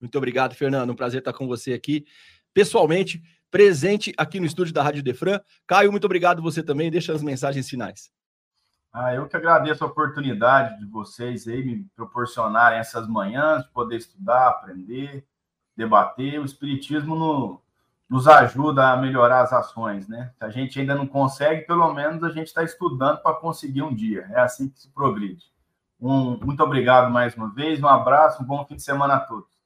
[0.00, 0.90] Muito obrigado, Fernando.
[0.90, 2.04] Um prazer estar com você aqui,
[2.54, 5.40] pessoalmente presente aqui no estúdio da Rádio Defran.
[5.66, 6.90] Caio, muito obrigado você também.
[6.90, 8.10] Deixa as mensagens finais.
[8.92, 13.96] Ah, eu que agradeço a oportunidade de vocês aí me proporcionarem essas manhãs, de poder
[13.96, 15.24] estudar, aprender,
[15.76, 16.40] debater.
[16.40, 17.62] O Espiritismo no,
[18.08, 20.32] nos ajuda a melhorar as ações, né?
[20.36, 23.94] Se a gente ainda não consegue, pelo menos a gente está estudando para conseguir um
[23.94, 24.28] dia.
[24.32, 25.44] É assim que se progride.
[26.00, 29.59] Um, muito obrigado mais uma vez, um abraço, um bom fim de semana a todos.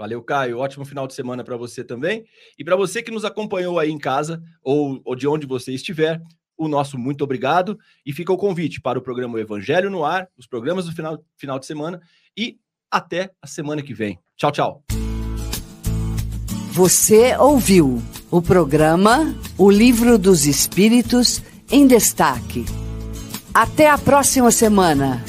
[0.00, 0.56] Valeu, Caio.
[0.56, 2.24] Ótimo final de semana para você também.
[2.58, 6.22] E para você que nos acompanhou aí em casa ou, ou, de onde você estiver,
[6.56, 7.78] o nosso muito obrigado.
[8.06, 11.58] E fica o convite para o programa Evangelho no Ar, os programas do final, final
[11.58, 12.00] de semana
[12.34, 12.56] e
[12.90, 14.18] até a semana que vem.
[14.38, 14.84] Tchau, tchau.
[16.72, 22.64] Você ouviu o programa O Livro dos Espíritos em Destaque.
[23.52, 25.22] Até a próxima semana.